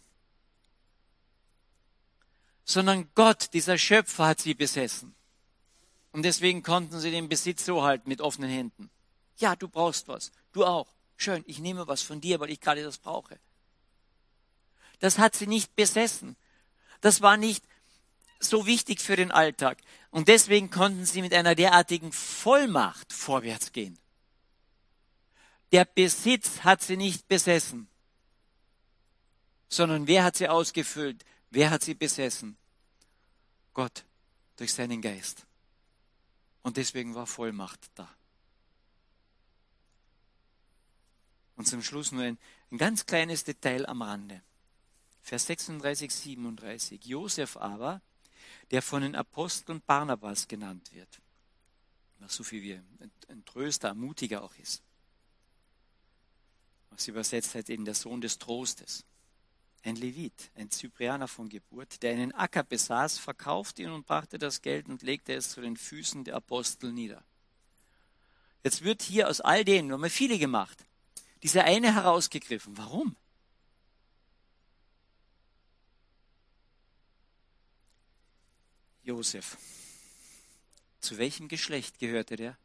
sondern 2.65 3.09
Gott, 3.15 3.53
dieser 3.53 3.77
Schöpfer, 3.77 4.27
hat 4.27 4.41
sie 4.41 4.55
besessen. 4.55 5.15
Und 6.11 6.23
deswegen 6.23 6.63
konnten 6.63 6.99
sie 6.99 7.11
den 7.11 7.29
Besitz 7.29 7.65
so 7.65 7.83
halten 7.83 8.09
mit 8.09 8.21
offenen 8.21 8.49
Händen. 8.49 8.89
Ja, 9.37 9.55
du 9.55 9.69
brauchst 9.69 10.07
was. 10.07 10.31
Du 10.51 10.65
auch. 10.65 10.87
Schön, 11.15 11.43
ich 11.47 11.59
nehme 11.59 11.87
was 11.87 12.01
von 12.01 12.19
dir, 12.19 12.39
weil 12.39 12.49
ich 12.49 12.59
gerade 12.59 12.83
das 12.83 12.97
brauche. 12.97 13.39
Das 14.99 15.17
hat 15.17 15.35
sie 15.35 15.47
nicht 15.47 15.75
besessen. 15.75 16.35
Das 17.01 17.21
war 17.21 17.37
nicht 17.37 17.63
so 18.39 18.65
wichtig 18.65 19.01
für 19.01 19.15
den 19.15 19.31
Alltag. 19.31 19.79
Und 20.11 20.27
deswegen 20.27 20.69
konnten 20.69 21.05
sie 21.05 21.21
mit 21.21 21.33
einer 21.33 21.55
derartigen 21.55 22.11
Vollmacht 22.11 23.11
vorwärts 23.13 23.71
gehen. 23.71 23.97
Der 25.71 25.85
Besitz 25.85 26.63
hat 26.63 26.81
sie 26.81 26.97
nicht 26.97 27.27
besessen, 27.27 27.87
sondern 29.67 30.07
wer 30.07 30.23
hat 30.23 30.35
sie 30.35 30.47
ausgefüllt? 30.47 31.23
Wer 31.51 31.69
hat 31.69 31.83
sie 31.83 31.93
besessen? 31.93 32.57
Gott 33.73 34.03
durch 34.55 34.73
seinen 34.73 35.01
Geist. 35.01 35.45
Und 36.63 36.77
deswegen 36.77 37.15
war 37.15 37.27
Vollmacht 37.27 37.79
da. 37.95 38.09
Und 41.55 41.67
zum 41.67 41.83
Schluss 41.83 42.11
nur 42.11 42.23
ein, 42.23 42.37
ein 42.71 42.77
ganz 42.77 43.05
kleines 43.05 43.43
Detail 43.43 43.85
am 43.85 44.01
Rande. 44.01 44.41
Vers 45.21 45.45
36, 45.45 46.11
37. 46.11 47.05
Josef 47.05 47.57
aber, 47.57 48.01
der 48.71 48.81
von 48.81 49.01
den 49.01 49.15
Aposteln 49.15 49.81
Barnabas 49.85 50.47
genannt 50.47 50.91
wird, 50.93 51.21
was 52.19 52.35
so 52.35 52.43
viel 52.43 52.61
wie 52.61 52.73
ein, 52.73 53.45
Tröster, 53.45 53.91
ein 53.91 53.97
Mutiger 53.97 54.43
auch 54.43 54.55
ist. 54.55 54.83
Was 56.91 57.07
übersetzt 57.07 57.55
halt 57.55 57.69
eben 57.69 57.85
der 57.85 57.95
Sohn 57.95 58.21
des 58.21 58.37
Trostes. 58.37 59.05
Ein 59.83 59.95
Levit, 59.95 60.51
ein 60.55 60.69
Zyprianer 60.69 61.27
von 61.29 61.47
Geburt, 61.47 62.03
der 62.03 62.11
einen 62.11 62.33
Acker 62.33 62.63
besaß, 62.63 63.17
verkaufte 63.17 63.83
ihn 63.83 63.91
und 63.91 64.05
brachte 64.05 64.37
das 64.37 64.61
Geld 64.61 64.89
und 64.89 65.03
legte 65.03 65.33
es 65.33 65.51
zu 65.51 65.61
den 65.61 65.77
Füßen 65.77 66.25
der 66.25 66.35
Apostel 66.35 66.91
nieder. 66.91 67.23
Jetzt 68.63 68.83
wird 68.83 69.01
hier 69.01 69.29
aus 69.29 69.39
all 69.39 69.63
denen, 69.63 69.93
haben 69.93 70.09
viele 70.09 70.37
gemacht, 70.37 70.85
dieser 71.43 71.63
eine 71.63 71.93
herausgegriffen. 71.93 72.77
Warum? 72.77 73.15
Josef. 79.09 79.57
Zu 81.01 81.17
welchem 81.17 81.47
Geschlecht 81.47 81.97
gehörte 81.97 82.35
der? 82.35 82.55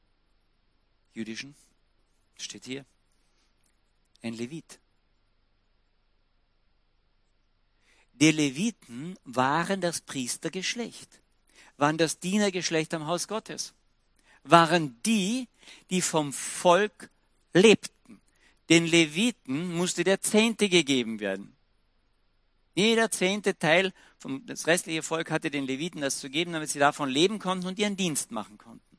Jüdischen? 1.15 1.55
Steht 2.37 2.67
hier. 2.67 2.85
ein 4.23 4.35
Levit. 4.35 4.79
Die 8.13 8.31
Leviten 8.31 9.19
waren 9.25 9.81
das 9.81 10.03
Priestergeschlecht, 10.03 11.09
waren 11.79 11.99
das 11.99 12.19
Dienergeschlecht 12.21 12.93
am 12.93 13.07
Haus 13.07 13.27
Gottes, 13.27 13.73
waren 14.43 15.01
die, 15.03 15.49
die 15.91 16.03
vom 16.03 16.33
Volk 16.33 17.11
lebten. 17.55 18.21
Den 18.69 18.87
Leviten 18.87 19.75
musste 19.75 20.05
der 20.05 20.21
Zehnte 20.21 20.69
gegeben 20.69 21.21
werden. 21.21 21.57
Jeder 22.75 23.11
zehnte 23.11 23.57
Teil 23.59 23.93
das 24.47 24.67
restliche 24.67 25.03
Volk 25.03 25.31
hatte 25.31 25.51
den 25.51 25.65
Leviten 25.65 26.01
das 26.01 26.19
zu 26.19 26.31
geben, 26.31 26.53
damit 26.53 26.71
sie 26.71 26.79
davon 26.79 27.09
leben 27.09 27.39
konnten 27.39 27.67
und 27.67 27.79
ihren 27.79 27.97
Dienst 27.97 28.31
machen 28.31 28.59
konnten. 28.59 28.99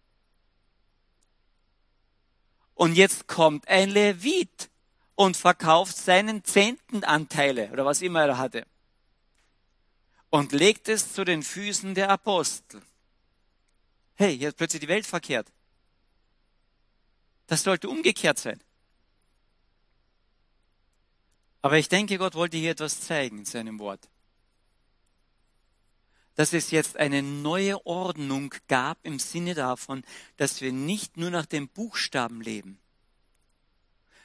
Und 2.74 2.96
jetzt 2.96 3.28
kommt 3.28 3.68
ein 3.68 3.90
Levit 3.90 4.70
und 5.16 5.38
verkauft 5.38 5.96
seinen 5.96 6.44
zehnten 6.44 7.04
Anteile 7.04 7.72
oder 7.72 7.86
was 7.86 8.02
immer 8.02 8.26
er 8.26 8.38
hatte 8.38 8.66
und 10.30 10.52
legt 10.52 10.90
es 10.90 11.14
zu 11.14 11.24
den 11.24 11.44
Füßen 11.44 11.96
der 11.96 12.10
Apostel. 12.10 12.82
Hey, 14.16 14.38
hier 14.38 14.50
ist 14.50 14.58
plötzlich 14.58 14.82
die 14.82 14.90
Welt 14.90 15.06
verkehrt. 15.06 15.52
Das 17.48 17.64
sollte 17.64 17.88
umgekehrt 17.88 18.38
sein. 18.38 18.62
Aber 21.62 21.78
ich 21.78 21.88
denke, 21.88 22.18
Gott 22.18 22.36
wollte 22.36 22.58
hier 22.58 22.72
etwas 22.72 23.02
zeigen 23.02 23.40
in 23.40 23.46
seinem 23.46 23.80
Wort. 23.80 24.10
Dass 26.36 26.54
es 26.54 26.72
jetzt 26.72 26.98
eine 26.98 27.24
neue 27.24 27.86
Ordnung 27.86 28.54
gab 28.68 28.98
im 29.04 29.20
Sinne 29.20 29.54
davon, 29.54 30.04
dass 30.38 30.62
wir 30.62 30.72
nicht 30.72 31.18
nur 31.18 31.30
nach 31.30 31.46
dem 31.46 31.70
Buchstaben 31.70 32.42
leben, 32.42 32.80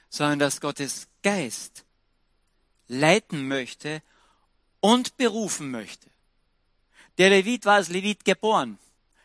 sondern 0.08 0.40
dass 0.40 0.60
Gottes 0.60 1.08
Geist 1.22 1.84
leiten 2.88 3.46
möchte 3.46 4.02
und 4.80 5.16
berufen 5.16 5.70
möchte. 5.70 6.10
Der 7.18 7.30
Levit 7.30 7.64
war 7.64 7.74
als 7.74 7.88
Levit 7.88 8.24
geboren. 8.24 8.78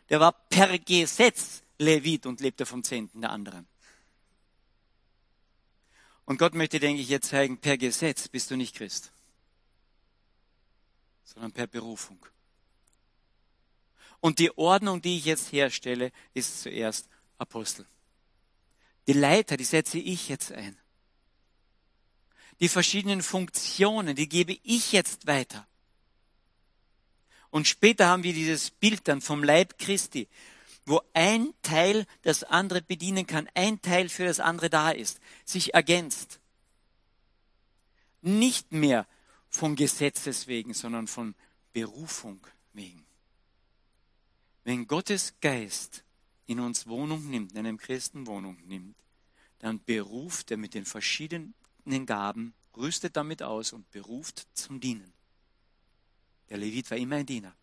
Der 0.08 0.20
war 0.20 0.32
per 0.32 0.78
Gesetz 0.78 1.62
Levit 1.78 2.26
und 2.26 2.40
lebte 2.40 2.66
vom 2.66 2.84
Zehnten 2.84 3.20
der 3.20 3.30
anderen. 3.30 3.66
Und 6.24 6.38
Gott 6.38 6.54
möchte, 6.54 6.80
denke 6.80 7.00
ich, 7.00 7.08
jetzt 7.08 7.28
zeigen, 7.28 7.58
per 7.58 7.78
Gesetz 7.78 8.28
bist 8.28 8.50
du 8.50 8.56
nicht 8.56 8.74
Christ, 8.74 9.12
sondern 11.24 11.52
per 11.52 11.66
Berufung. 11.66 12.18
Und 14.26 14.40
die 14.40 14.56
Ordnung, 14.58 15.00
die 15.00 15.18
ich 15.18 15.24
jetzt 15.24 15.52
herstelle, 15.52 16.10
ist 16.34 16.62
zuerst 16.62 17.08
Apostel. 17.38 17.86
Die 19.06 19.12
Leiter, 19.12 19.56
die 19.56 19.64
setze 19.64 19.98
ich 19.98 20.28
jetzt 20.28 20.50
ein 20.52 20.76
die 22.60 22.68
verschiedenen 22.68 23.22
Funktionen, 23.22 24.16
die 24.16 24.28
gebe 24.28 24.58
ich 24.62 24.92
jetzt 24.92 25.26
weiter. 25.26 25.66
Und 27.50 27.68
später 27.68 28.06
haben 28.08 28.22
wir 28.22 28.32
dieses 28.32 28.70
Bild 28.70 29.06
dann 29.08 29.20
vom 29.20 29.44
Leib 29.44 29.78
Christi, 29.78 30.28
wo 30.84 31.00
ein 31.14 31.52
Teil 31.62 32.06
das 32.22 32.44
andere 32.44 32.82
bedienen 32.82 33.26
kann, 33.26 33.48
ein 33.54 33.80
Teil 33.82 34.08
für 34.08 34.24
das 34.24 34.40
andere 34.40 34.70
da 34.70 34.90
ist, 34.90 35.20
sich 35.44 35.74
ergänzt. 35.74 36.40
Nicht 38.22 38.72
mehr 38.72 39.06
von 39.48 39.76
Gesetzes 39.76 40.46
wegen, 40.46 40.74
sondern 40.74 41.06
von 41.06 41.34
Berufung 41.72 42.46
wegen. 42.72 43.05
Wenn 44.66 44.88
Gottes 44.88 45.32
Geist 45.40 46.02
in 46.46 46.58
uns 46.58 46.88
Wohnung 46.88 47.30
nimmt, 47.30 47.52
in 47.52 47.58
einem 47.58 47.78
Christen 47.78 48.26
Wohnung 48.26 48.56
nimmt, 48.66 48.96
dann 49.60 49.78
beruft 49.84 50.50
er 50.50 50.56
mit 50.56 50.74
den 50.74 50.84
verschiedenen 50.84 51.54
den 51.84 52.04
Gaben, 52.04 52.52
rüstet 52.76 53.16
damit 53.16 53.44
aus 53.44 53.72
und 53.72 53.88
beruft 53.92 54.48
zum 54.54 54.80
Dienen. 54.80 55.12
Der 56.50 56.58
Levit 56.58 56.90
war 56.90 56.98
immer 56.98 57.14
ein 57.14 57.26
Diener. 57.26 57.54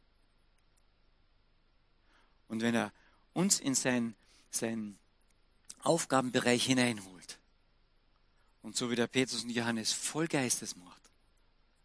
Und 2.47 2.61
wenn 2.61 2.73
er 2.73 2.93
uns 3.33 3.59
in 3.59 3.75
seinen 3.75 4.15
sein 4.49 4.97
Aufgabenbereich 5.79 6.65
hineinholt 6.65 7.37
und 8.61 8.77
so 8.77 8.89
wie 8.89 8.95
der 8.95 9.07
Petrus 9.07 9.43
und 9.43 9.49
Johannes 9.49 9.91
voll 9.91 10.29
Geistes 10.29 10.77
macht 10.77 11.01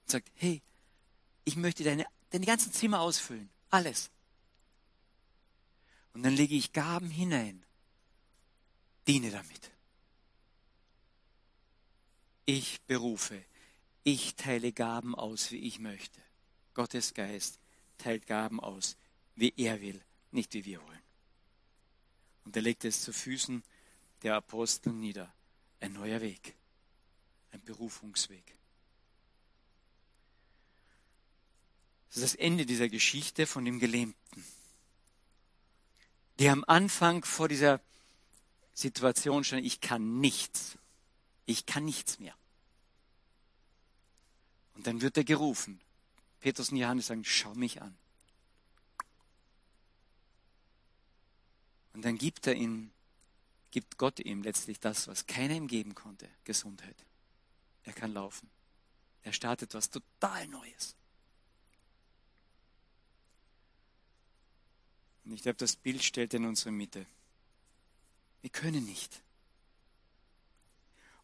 sagt, 0.06 0.30
hey, 0.36 0.62
ich 1.44 1.56
möchte 1.56 1.82
deine, 1.82 2.06
deine 2.30 2.46
ganzen 2.46 2.72
Zimmer 2.72 3.00
ausfüllen, 3.00 3.50
alles. 3.68 4.12
Und 6.18 6.24
dann 6.24 6.34
lege 6.34 6.56
ich 6.56 6.72
Gaben 6.72 7.10
hinein, 7.10 7.64
diene 9.06 9.30
damit. 9.30 9.70
Ich 12.44 12.80
berufe. 12.88 13.40
Ich 14.02 14.34
teile 14.34 14.72
Gaben 14.72 15.14
aus, 15.14 15.52
wie 15.52 15.58
ich 15.58 15.78
möchte. 15.78 16.20
Gottes 16.74 17.14
Geist 17.14 17.60
teilt 17.98 18.26
Gaben 18.26 18.58
aus, 18.58 18.96
wie 19.36 19.54
er 19.56 19.80
will, 19.80 20.02
nicht 20.32 20.54
wie 20.54 20.64
wir 20.64 20.82
wollen. 20.82 21.02
Und 22.46 22.56
er 22.56 22.62
legt 22.62 22.84
es 22.84 23.02
zu 23.02 23.12
Füßen 23.12 23.62
der 24.22 24.34
Apostel 24.34 24.92
nieder. 24.92 25.32
Ein 25.78 25.92
neuer 25.92 26.20
Weg. 26.20 26.56
Ein 27.52 27.62
Berufungsweg. 27.62 28.56
Das 32.08 32.16
ist 32.16 32.24
das 32.24 32.34
Ende 32.34 32.66
dieser 32.66 32.88
Geschichte 32.88 33.46
von 33.46 33.64
dem 33.64 33.78
Gelähmten, 33.78 34.44
der 36.38 36.52
am 36.52 36.64
Anfang 36.66 37.24
vor 37.24 37.48
dieser 37.48 37.80
Situation 38.72 39.42
stand, 39.44 39.64
ich 39.64 39.80
kann 39.80 40.20
nichts. 40.20 40.78
Ich 41.46 41.66
kann 41.66 41.84
nichts 41.84 42.18
mehr. 42.18 42.34
Und 44.74 44.86
dann 44.86 45.00
wird 45.00 45.16
er 45.16 45.24
gerufen. 45.24 45.80
Petrus 46.40 46.70
und 46.70 46.76
Johannes 46.76 47.08
sagen, 47.08 47.24
schau 47.24 47.54
mich 47.54 47.82
an. 47.82 47.96
Und 51.94 52.04
dann 52.04 52.16
gibt 52.16 52.46
er 52.46 52.54
ihm, 52.54 52.92
gibt 53.72 53.98
Gott 53.98 54.20
ihm 54.20 54.42
letztlich 54.42 54.78
das, 54.78 55.08
was 55.08 55.26
keiner 55.26 55.54
ihm 55.54 55.66
geben 55.66 55.96
konnte, 55.96 56.28
Gesundheit. 56.44 57.04
Er 57.82 57.92
kann 57.92 58.12
laufen. 58.12 58.48
Er 59.22 59.32
startet 59.32 59.74
was 59.74 59.90
total 59.90 60.46
Neues. 60.46 60.94
Und 65.28 65.34
ich 65.34 65.42
glaube, 65.42 65.58
das 65.58 65.76
Bild 65.76 66.02
stellt 66.02 66.32
in 66.32 66.46
unsere 66.46 66.72
Mitte. 66.72 67.06
Wir 68.40 68.50
können 68.50 68.84
nicht. 68.86 69.22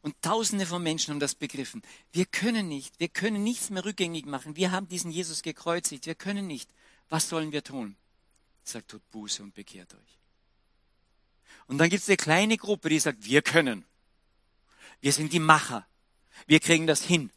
Und 0.03 0.21
tausende 0.21 0.67
von 0.67 0.83
Menschen 0.83 1.13
haben 1.13 1.21
das 1.21 1.35
begriffen. 1.35 1.81
Wir 2.13 2.27
können 2.27 2.69
nicht, 2.69 3.01
wir 3.01 3.09
können 3.09 3.43
nichts 3.43 3.71
mehr 3.71 3.83
rückgängig 3.83 4.27
machen. 4.27 4.57
Wir 4.57 4.71
haben 4.71 4.87
diesen 4.87 5.11
Jesus 5.11 5.41
gekreuzigt, 5.41 6.05
wir 6.05 6.15
können 6.15 6.47
nicht. 6.47 6.69
Was 7.09 7.31
sollen 7.31 7.53
wir 7.53 7.65
tun? 7.65 7.97
Sagt, 8.63 8.91
tut 8.91 9.11
Buße 9.11 9.43
und 9.43 9.55
bekehrt 9.55 9.95
euch. 9.95 10.19
Und 11.67 11.79
dann 11.79 11.89
gibt 11.89 12.03
es 12.03 12.09
eine 12.09 12.19
kleine 12.19 12.59
Gruppe, 12.59 12.91
die 12.91 12.99
sagt, 12.99 13.25
wir 13.25 13.41
können. 13.41 13.87
Wir 15.01 15.13
sind 15.13 15.33
die 15.33 15.41
Macher. 15.41 15.87
Wir 16.47 16.61
kriegen 16.61 16.87
das 16.87 17.03
hin. 17.03 17.31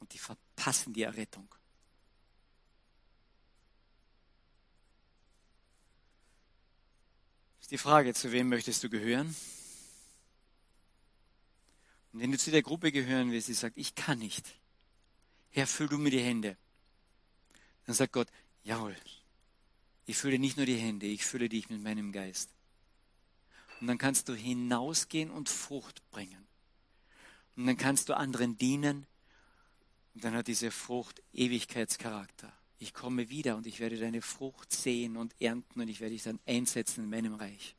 Und 0.00 0.12
die 0.12 0.18
verpassen 0.18 0.92
die 0.92 1.02
Errettung. 1.02 1.48
Das 7.58 7.61
ist 7.61 7.61
die 7.72 7.78
Frage, 7.78 8.12
zu 8.12 8.30
wem 8.32 8.50
möchtest 8.50 8.84
du 8.84 8.90
gehören? 8.90 9.34
Und 12.12 12.20
wenn 12.20 12.30
du 12.30 12.36
zu 12.36 12.50
der 12.50 12.60
Gruppe 12.60 12.92
gehören 12.92 13.32
willst, 13.32 13.48
die 13.48 13.54
sagt, 13.54 13.78
ich 13.78 13.94
kann 13.94 14.18
nicht, 14.18 14.44
Herr, 15.48 15.66
füll 15.66 15.88
du 15.88 15.96
mir 15.96 16.10
die 16.10 16.20
Hände. 16.20 16.58
Dann 17.86 17.94
sagt 17.94 18.12
Gott, 18.12 18.28
jawohl, 18.62 18.94
ich 20.04 20.18
fülle 20.18 20.38
nicht 20.38 20.58
nur 20.58 20.66
die 20.66 20.76
Hände, 20.76 21.06
ich 21.06 21.24
fülle 21.24 21.48
dich 21.48 21.70
mit 21.70 21.82
meinem 21.82 22.12
Geist. 22.12 22.50
Und 23.80 23.86
dann 23.86 23.96
kannst 23.96 24.28
du 24.28 24.34
hinausgehen 24.34 25.30
und 25.30 25.48
Frucht 25.48 26.08
bringen. 26.10 26.46
Und 27.56 27.66
dann 27.66 27.78
kannst 27.78 28.10
du 28.10 28.16
anderen 28.16 28.58
dienen. 28.58 29.06
Und 30.12 30.24
dann 30.24 30.34
hat 30.34 30.46
diese 30.46 30.70
Frucht 30.70 31.22
Ewigkeitscharakter. 31.32 32.52
Ich 32.82 32.94
komme 32.94 33.28
wieder 33.28 33.54
und 33.54 33.68
ich 33.68 33.78
werde 33.78 33.96
deine 33.96 34.20
Frucht 34.20 34.72
sehen 34.72 35.16
und 35.16 35.40
ernten 35.40 35.80
und 35.80 35.86
ich 35.86 36.00
werde 36.00 36.14
dich 36.14 36.24
dann 36.24 36.40
einsetzen 36.46 37.04
in 37.04 37.10
meinem 37.10 37.34
Reich. 37.34 37.76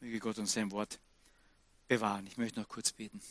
Möge 0.00 0.18
Gott 0.18 0.38
uns 0.38 0.52
sein 0.52 0.72
Wort 0.72 0.98
bewahren. 1.86 2.26
Ich 2.26 2.38
möchte 2.38 2.58
noch 2.58 2.66
kurz 2.66 2.90
beten. 2.90 3.22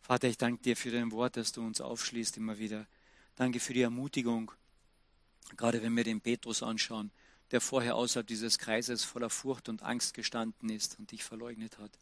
Vater, 0.00 0.28
ich 0.28 0.38
danke 0.38 0.62
dir 0.62 0.78
für 0.78 0.90
dein 0.90 1.12
Wort, 1.12 1.36
das 1.36 1.52
du 1.52 1.60
uns 1.60 1.82
aufschließt 1.82 2.38
immer 2.38 2.58
wieder. 2.58 2.86
Danke 3.34 3.60
für 3.60 3.74
die 3.74 3.82
Ermutigung, 3.82 4.50
gerade 5.58 5.82
wenn 5.82 5.94
wir 5.94 6.04
den 6.04 6.22
Petrus 6.22 6.62
anschauen, 6.62 7.10
der 7.50 7.60
vorher 7.60 7.96
außerhalb 7.96 8.26
dieses 8.26 8.58
Kreises 8.58 9.04
voller 9.04 9.28
Furcht 9.28 9.68
und 9.68 9.82
Angst 9.82 10.14
gestanden 10.14 10.70
ist 10.70 10.98
und 10.98 11.10
dich 11.12 11.22
verleugnet 11.22 11.76
hat. 11.76 11.98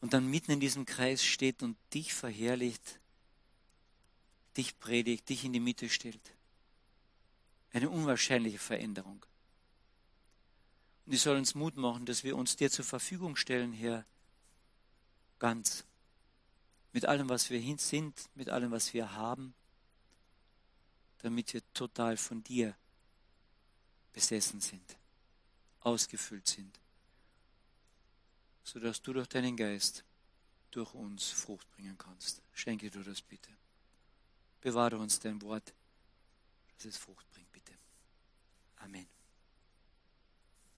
Und 0.00 0.14
dann 0.14 0.30
mitten 0.30 0.52
in 0.52 0.60
diesem 0.60 0.86
Kreis 0.86 1.22
steht 1.22 1.62
und 1.62 1.76
dich 1.92 2.14
verherrlicht, 2.14 2.98
dich 4.56 4.78
predigt, 4.78 5.28
dich 5.28 5.44
in 5.44 5.52
die 5.52 5.60
Mitte 5.60 5.88
stellt. 5.88 6.34
Eine 7.72 7.90
unwahrscheinliche 7.90 8.58
Veränderung. 8.58 9.24
Und 11.04 11.12
die 11.12 11.18
soll 11.18 11.36
uns 11.36 11.54
Mut 11.54 11.76
machen, 11.76 12.06
dass 12.06 12.22
wir 12.22 12.36
uns 12.36 12.56
dir 12.56 12.70
zur 12.70 12.84
Verfügung 12.84 13.36
stellen, 13.36 13.72
Herr, 13.72 14.04
ganz. 15.38 15.84
Mit 16.92 17.06
allem, 17.06 17.28
was 17.28 17.50
wir 17.50 17.58
hin 17.58 17.78
sind, 17.78 18.28
mit 18.34 18.50
allem, 18.50 18.70
was 18.70 18.92
wir 18.92 19.12
haben, 19.12 19.54
damit 21.18 21.54
wir 21.54 21.62
total 21.72 22.16
von 22.16 22.44
dir 22.44 22.76
besessen 24.12 24.60
sind, 24.60 24.96
ausgefüllt 25.80 26.46
sind, 26.46 26.78
sodass 28.62 29.00
du 29.00 29.14
durch 29.14 29.28
deinen 29.28 29.56
Geist 29.56 30.04
durch 30.70 30.94
uns 30.94 31.30
Frucht 31.30 31.70
bringen 31.72 31.96
kannst. 31.96 32.42
Schenke 32.52 32.90
du 32.90 33.02
das 33.02 33.22
bitte. 33.22 33.50
Bewahre 34.62 34.96
uns 34.96 35.18
dein 35.18 35.42
Wort, 35.42 35.74
dass 36.76 36.86
es 36.86 36.96
Frucht 36.96 37.28
bringt, 37.32 37.50
bitte. 37.52 37.72
Amen. 38.76 39.06